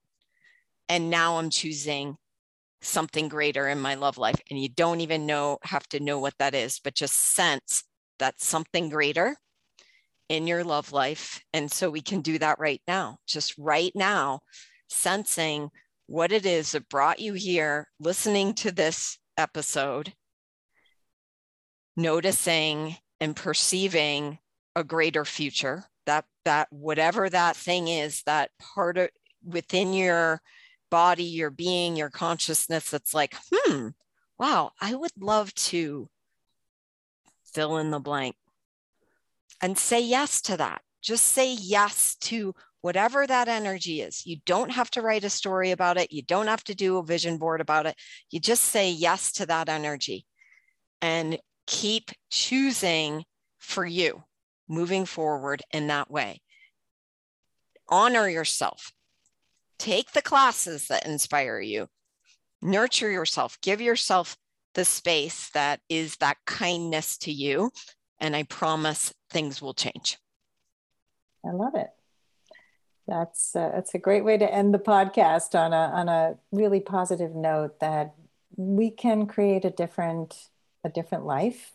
And 0.88 1.10
now 1.10 1.38
I'm 1.38 1.50
choosing 1.50 2.16
something 2.80 3.28
greater 3.28 3.68
in 3.68 3.80
my 3.80 3.96
love 3.96 4.18
life. 4.18 4.40
And 4.48 4.60
you 4.60 4.68
don't 4.68 5.00
even 5.00 5.26
know, 5.26 5.58
have 5.64 5.86
to 5.88 6.00
know 6.00 6.20
what 6.20 6.34
that 6.38 6.54
is, 6.54 6.78
but 6.78 6.94
just 6.94 7.34
sense 7.34 7.82
that 8.20 8.40
something 8.40 8.88
greater 8.88 9.36
in 10.28 10.46
your 10.46 10.62
love 10.62 10.92
life. 10.92 11.42
And 11.52 11.70
so 11.70 11.90
we 11.90 12.00
can 12.00 12.20
do 12.20 12.38
that 12.38 12.60
right 12.60 12.80
now, 12.86 13.18
just 13.26 13.54
right 13.58 13.92
now, 13.96 14.40
sensing 14.88 15.70
what 16.06 16.30
it 16.30 16.46
is 16.46 16.72
that 16.72 16.88
brought 16.88 17.18
you 17.18 17.32
here, 17.32 17.88
listening 17.98 18.54
to 18.54 18.70
this 18.70 19.18
episode, 19.36 20.12
noticing 21.96 22.96
and 23.20 23.34
perceiving 23.34 24.38
a 24.76 24.84
greater 24.84 25.24
future 25.24 25.84
that 26.06 26.24
that 26.44 26.68
whatever 26.70 27.28
that 27.28 27.56
thing 27.56 27.88
is 27.88 28.22
that 28.24 28.50
part 28.58 28.98
of 28.98 29.08
within 29.44 29.92
your 29.92 30.40
body 30.90 31.24
your 31.24 31.50
being 31.50 31.96
your 31.96 32.10
consciousness 32.10 32.90
that's 32.90 33.14
like 33.14 33.34
hmm 33.52 33.88
wow 34.38 34.70
i 34.80 34.94
would 34.94 35.10
love 35.18 35.52
to 35.54 36.08
fill 37.52 37.78
in 37.78 37.90
the 37.90 38.00
blank. 38.00 38.36
And 39.60 39.78
say 39.78 40.00
yes 40.00 40.40
to 40.42 40.56
that. 40.56 40.82
Just 41.02 41.26
say 41.26 41.52
yes 41.54 42.16
to 42.22 42.54
whatever 42.80 43.26
that 43.26 43.48
energy 43.48 44.00
is. 44.00 44.26
You 44.26 44.38
don't 44.44 44.70
have 44.70 44.90
to 44.92 45.02
write 45.02 45.24
a 45.24 45.30
story 45.30 45.70
about 45.70 45.96
it. 45.96 46.12
You 46.12 46.22
don't 46.22 46.48
have 46.48 46.64
to 46.64 46.74
do 46.74 46.98
a 46.98 47.04
vision 47.04 47.38
board 47.38 47.60
about 47.60 47.86
it. 47.86 47.96
You 48.30 48.40
just 48.40 48.64
say 48.64 48.90
yes 48.90 49.32
to 49.32 49.46
that 49.46 49.68
energy 49.68 50.26
and 51.00 51.38
keep 51.66 52.10
choosing 52.30 53.24
for 53.58 53.86
you, 53.86 54.24
moving 54.72 55.04
forward 55.04 55.62
in 55.70 55.88
that 55.88 56.10
way. 56.10 56.40
Honor 57.88 58.28
yourself. 58.28 58.92
Take 59.78 60.12
the 60.12 60.22
classes 60.22 60.88
that 60.88 61.06
inspire 61.06 61.60
you. 61.60 61.88
Nurture 62.62 63.10
yourself. 63.10 63.58
Give 63.60 63.80
yourself 63.80 64.36
the 64.74 64.84
space 64.84 65.50
that 65.50 65.80
is 65.88 66.16
that 66.16 66.38
kindness 66.46 67.18
to 67.18 67.32
you. 67.32 67.70
And 68.18 68.34
I 68.34 68.44
promise 68.44 69.12
things 69.30 69.60
will 69.60 69.74
change. 69.74 70.16
I 71.44 71.50
love 71.50 71.74
it. 71.74 71.90
That's 73.06 73.54
uh, 73.56 73.72
that's 73.74 73.94
a 73.94 73.98
great 73.98 74.24
way 74.24 74.38
to 74.38 74.54
end 74.54 74.72
the 74.72 74.78
podcast 74.78 75.58
on 75.58 75.72
a 75.72 75.90
on 75.92 76.08
a 76.08 76.36
really 76.52 76.80
positive 76.80 77.34
note 77.34 77.80
that 77.80 78.14
we 78.56 78.90
can 78.90 79.26
create 79.26 79.64
a 79.64 79.70
different 79.70 80.48
a 80.84 80.88
different 80.88 81.26
life 81.26 81.72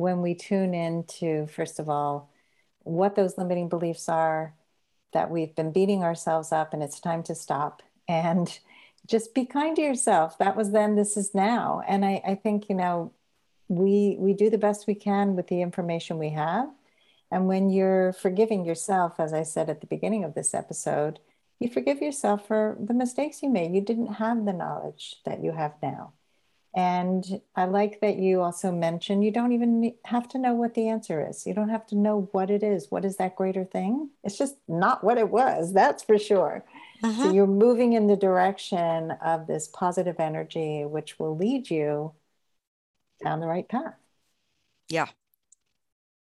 when 0.00 0.22
we 0.22 0.34
tune 0.34 0.72
into, 0.72 1.46
first 1.48 1.78
of 1.78 1.90
all, 1.90 2.29
what 2.82 3.14
those 3.14 3.38
limiting 3.38 3.68
beliefs 3.68 4.08
are, 4.08 4.54
that 5.12 5.30
we've 5.30 5.54
been 5.54 5.72
beating 5.72 6.04
ourselves 6.04 6.52
up 6.52 6.72
and 6.72 6.82
it's 6.82 7.00
time 7.00 7.22
to 7.24 7.34
stop 7.34 7.82
and 8.08 8.58
just 9.06 9.34
be 9.34 9.44
kind 9.44 9.76
to 9.76 9.82
yourself. 9.82 10.38
That 10.38 10.56
was 10.56 10.70
then, 10.72 10.94
this 10.94 11.16
is 11.16 11.34
now. 11.34 11.82
And 11.86 12.04
I, 12.04 12.22
I 12.26 12.34
think, 12.34 12.68
you 12.68 12.76
know, 12.76 13.12
we 13.68 14.16
we 14.18 14.34
do 14.34 14.50
the 14.50 14.58
best 14.58 14.86
we 14.88 14.96
can 14.96 15.36
with 15.36 15.46
the 15.46 15.62
information 15.62 16.18
we 16.18 16.30
have. 16.30 16.68
And 17.30 17.46
when 17.46 17.70
you're 17.70 18.12
forgiving 18.12 18.64
yourself, 18.64 19.20
as 19.20 19.32
I 19.32 19.44
said 19.44 19.70
at 19.70 19.80
the 19.80 19.86
beginning 19.86 20.24
of 20.24 20.34
this 20.34 20.54
episode, 20.54 21.20
you 21.60 21.68
forgive 21.68 22.02
yourself 22.02 22.46
for 22.48 22.76
the 22.80 22.94
mistakes 22.94 23.42
you 23.42 23.48
made. 23.48 23.72
You 23.72 23.80
didn't 23.80 24.14
have 24.14 24.44
the 24.44 24.52
knowledge 24.52 25.16
that 25.24 25.44
you 25.44 25.52
have 25.52 25.74
now. 25.80 26.12
And 26.72 27.24
I 27.56 27.64
like 27.64 28.00
that 28.00 28.18
you 28.18 28.42
also 28.42 28.70
mentioned 28.70 29.24
you 29.24 29.32
don't 29.32 29.50
even 29.52 29.92
have 30.04 30.28
to 30.28 30.38
know 30.38 30.54
what 30.54 30.74
the 30.74 30.88
answer 30.88 31.28
is. 31.28 31.44
You 31.44 31.52
don't 31.52 31.70
have 31.70 31.84
to 31.88 31.96
know 31.96 32.28
what 32.30 32.48
it 32.48 32.62
is. 32.62 32.86
What 32.90 33.04
is 33.04 33.16
that 33.16 33.34
greater 33.34 33.64
thing? 33.64 34.10
It's 34.22 34.38
just 34.38 34.54
not 34.68 35.02
what 35.02 35.18
it 35.18 35.30
was, 35.30 35.72
that's 35.72 36.04
for 36.04 36.16
sure. 36.16 36.64
Uh-huh. 37.02 37.24
So 37.24 37.32
you're 37.32 37.48
moving 37.48 37.94
in 37.94 38.06
the 38.06 38.16
direction 38.16 39.10
of 39.24 39.48
this 39.48 39.66
positive 39.66 40.20
energy, 40.20 40.84
which 40.84 41.18
will 41.18 41.36
lead 41.36 41.70
you 41.70 42.12
down 43.24 43.40
the 43.40 43.48
right 43.48 43.68
path. 43.68 43.94
Yeah, 44.88 45.08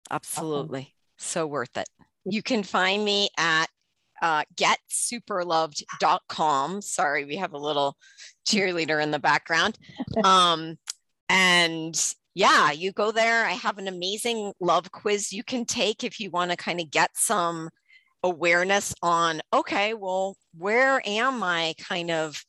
absolutely. 0.10 0.80
Awesome. 0.80 0.92
So 1.18 1.46
worth 1.48 1.78
it. 1.78 1.88
You 2.26 2.42
can 2.42 2.64
find 2.64 3.06
me 3.06 3.30
at 3.38 3.68
uh, 4.22 4.44
getsuperloved.com. 4.56 6.82
Sorry, 6.82 7.26
we 7.26 7.36
have 7.36 7.54
a 7.54 7.58
little 7.58 7.98
cheerleader 8.46 9.02
in 9.02 9.12
the 9.12 9.20
background. 9.20 9.78
Um, 10.24 10.78
and 11.30 12.00
yeah, 12.36 12.72
you 12.72 12.92
go 12.92 13.12
there. 13.12 13.46
I 13.46 13.52
have 13.52 13.78
an 13.78 13.88
amazing 13.88 14.54
love 14.60 14.92
quiz 14.92 15.32
you 15.32 15.44
can 15.44 15.66
take 15.66 16.04
if 16.04 16.20
you 16.20 16.32
want 16.32 16.52
to 16.52 16.58
kind 16.58 16.80
of 16.80 16.90
get 16.92 17.12
some 17.16 17.70
awareness 18.24 18.94
on, 19.02 19.42
okay, 19.52 19.94
well, 19.94 20.36
where 20.58 21.02
am 21.06 21.44
I 21.44 21.76
kind 21.78 22.10
of 22.10 22.44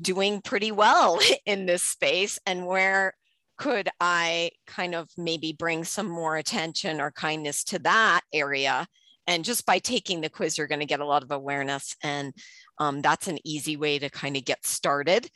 doing 0.00 0.40
pretty 0.40 0.72
well 0.72 1.18
in 1.46 1.66
this 1.66 1.82
space 1.82 2.38
and 2.46 2.66
where 2.66 3.14
could 3.56 3.88
I 4.00 4.50
kind 4.66 4.94
of 4.94 5.08
maybe 5.16 5.52
bring 5.52 5.84
some 5.84 6.08
more 6.08 6.36
attention 6.36 7.00
or 7.00 7.12
kindness 7.12 7.64
to 7.64 7.78
that 7.80 8.22
area? 8.32 8.86
And 9.26 9.44
just 9.44 9.64
by 9.66 9.78
taking 9.78 10.20
the 10.20 10.28
quiz, 10.28 10.58
you're 10.58 10.66
going 10.66 10.80
to 10.80 10.86
get 10.86 11.00
a 11.00 11.06
lot 11.06 11.22
of 11.22 11.30
awareness. 11.30 11.96
And 12.02 12.34
um, 12.78 13.00
that's 13.00 13.28
an 13.28 13.38
easy 13.44 13.76
way 13.76 13.98
to 13.98 14.10
kind 14.10 14.36
of 14.36 14.44
get 14.44 14.64
started. 14.66 15.28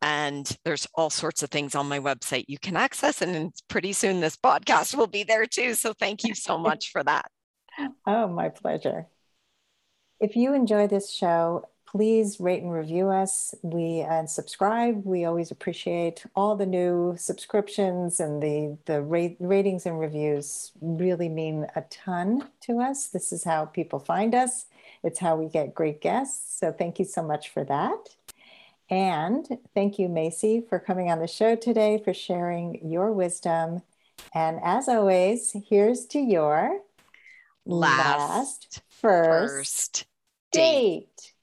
And 0.00 0.50
there's 0.64 0.86
all 0.94 1.10
sorts 1.10 1.42
of 1.42 1.50
things 1.50 1.74
on 1.74 1.88
my 1.88 1.98
website 1.98 2.44
you 2.48 2.58
can 2.58 2.76
access. 2.76 3.22
And 3.22 3.52
pretty 3.68 3.92
soon 3.92 4.20
this 4.20 4.36
podcast 4.36 4.96
will 4.96 5.06
be 5.06 5.22
there 5.22 5.46
too. 5.46 5.74
So 5.74 5.92
thank 5.92 6.24
you 6.24 6.34
so 6.34 6.58
much 6.68 6.90
for 6.90 7.02
that. 7.04 7.30
Oh, 8.06 8.26
my 8.26 8.48
pleasure. 8.48 9.06
If 10.20 10.34
you 10.34 10.54
enjoy 10.54 10.88
this 10.88 11.12
show, 11.12 11.68
please 11.90 12.38
rate 12.38 12.62
and 12.62 12.72
review 12.72 13.08
us. 13.08 13.54
We 13.62 14.00
and 14.00 14.28
subscribe. 14.28 15.04
We 15.04 15.24
always 15.24 15.50
appreciate 15.50 16.24
all 16.36 16.54
the 16.54 16.66
new 16.66 17.14
subscriptions 17.16 18.20
and 18.20 18.42
the 18.42 18.76
the 18.84 19.00
rate, 19.02 19.36
ratings 19.40 19.86
and 19.86 19.98
reviews 19.98 20.72
really 20.80 21.28
mean 21.28 21.66
a 21.76 21.82
ton 21.90 22.48
to 22.62 22.80
us. 22.80 23.08
This 23.08 23.32
is 23.32 23.44
how 23.44 23.64
people 23.64 23.98
find 23.98 24.34
us. 24.34 24.66
It's 25.02 25.18
how 25.18 25.36
we 25.36 25.48
get 25.48 25.74
great 25.74 26.00
guests. 26.00 26.58
So 26.58 26.72
thank 26.72 26.98
you 26.98 27.04
so 27.04 27.22
much 27.22 27.48
for 27.48 27.64
that. 27.64 28.16
And 28.90 29.46
thank 29.74 29.98
you, 29.98 30.08
Macy, 30.08 30.62
for 30.68 30.78
coming 30.78 31.10
on 31.10 31.20
the 31.20 31.26
show 31.26 31.56
today, 31.56 32.00
for 32.02 32.14
sharing 32.14 32.86
your 32.86 33.12
wisdom. 33.12 33.82
And 34.34 34.58
as 34.62 34.88
always, 34.88 35.54
here's 35.68 36.06
to 36.06 36.18
your 36.18 36.80
last, 37.66 38.18
last 38.18 38.82
first, 38.88 39.98
first 39.98 40.06
date. 40.52 41.06
date. 41.16 41.37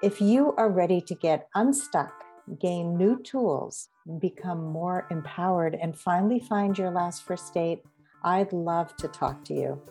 If 0.00 0.20
you 0.20 0.54
are 0.56 0.70
ready 0.70 1.00
to 1.00 1.14
get 1.16 1.48
unstuck, 1.56 2.22
gain 2.60 2.96
new 2.96 3.20
tools, 3.20 3.88
become 4.20 4.64
more 4.64 5.08
empowered, 5.10 5.74
and 5.74 5.98
finally 5.98 6.38
find 6.38 6.78
your 6.78 6.92
last 6.92 7.24
first 7.24 7.52
date, 7.52 7.82
I'd 8.22 8.52
love 8.52 8.96
to 8.98 9.08
talk 9.08 9.44
to 9.46 9.54
you. 9.54 9.82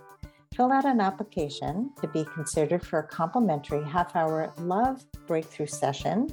Fill 0.55 0.71
out 0.71 0.85
an 0.85 1.01
application 1.01 1.91
to 1.99 2.07
be 2.07 2.23
considered 2.33 2.85
for 2.85 2.99
a 2.99 3.07
complimentary 3.07 3.83
half 3.83 4.15
hour 4.15 4.53
love 4.59 5.03
breakthrough 5.27 5.67
session 5.67 6.29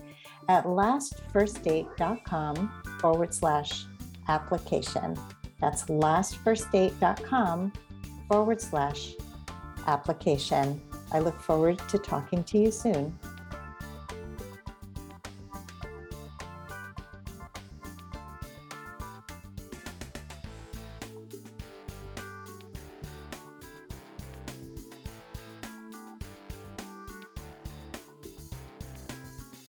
at 0.48 0.66
lastfirstdate.com 0.66 2.82
forward 3.00 3.34
slash 3.34 3.86
application. 4.28 5.18
That's 5.60 5.86
lastfirstdate.com 5.86 7.72
forward 8.28 8.60
slash 8.60 9.14
application. 9.88 10.80
I 11.12 11.18
look 11.18 11.40
forward 11.40 11.80
to 11.88 11.98
talking 11.98 12.44
to 12.44 12.58
you 12.58 12.70
soon. 12.70 13.18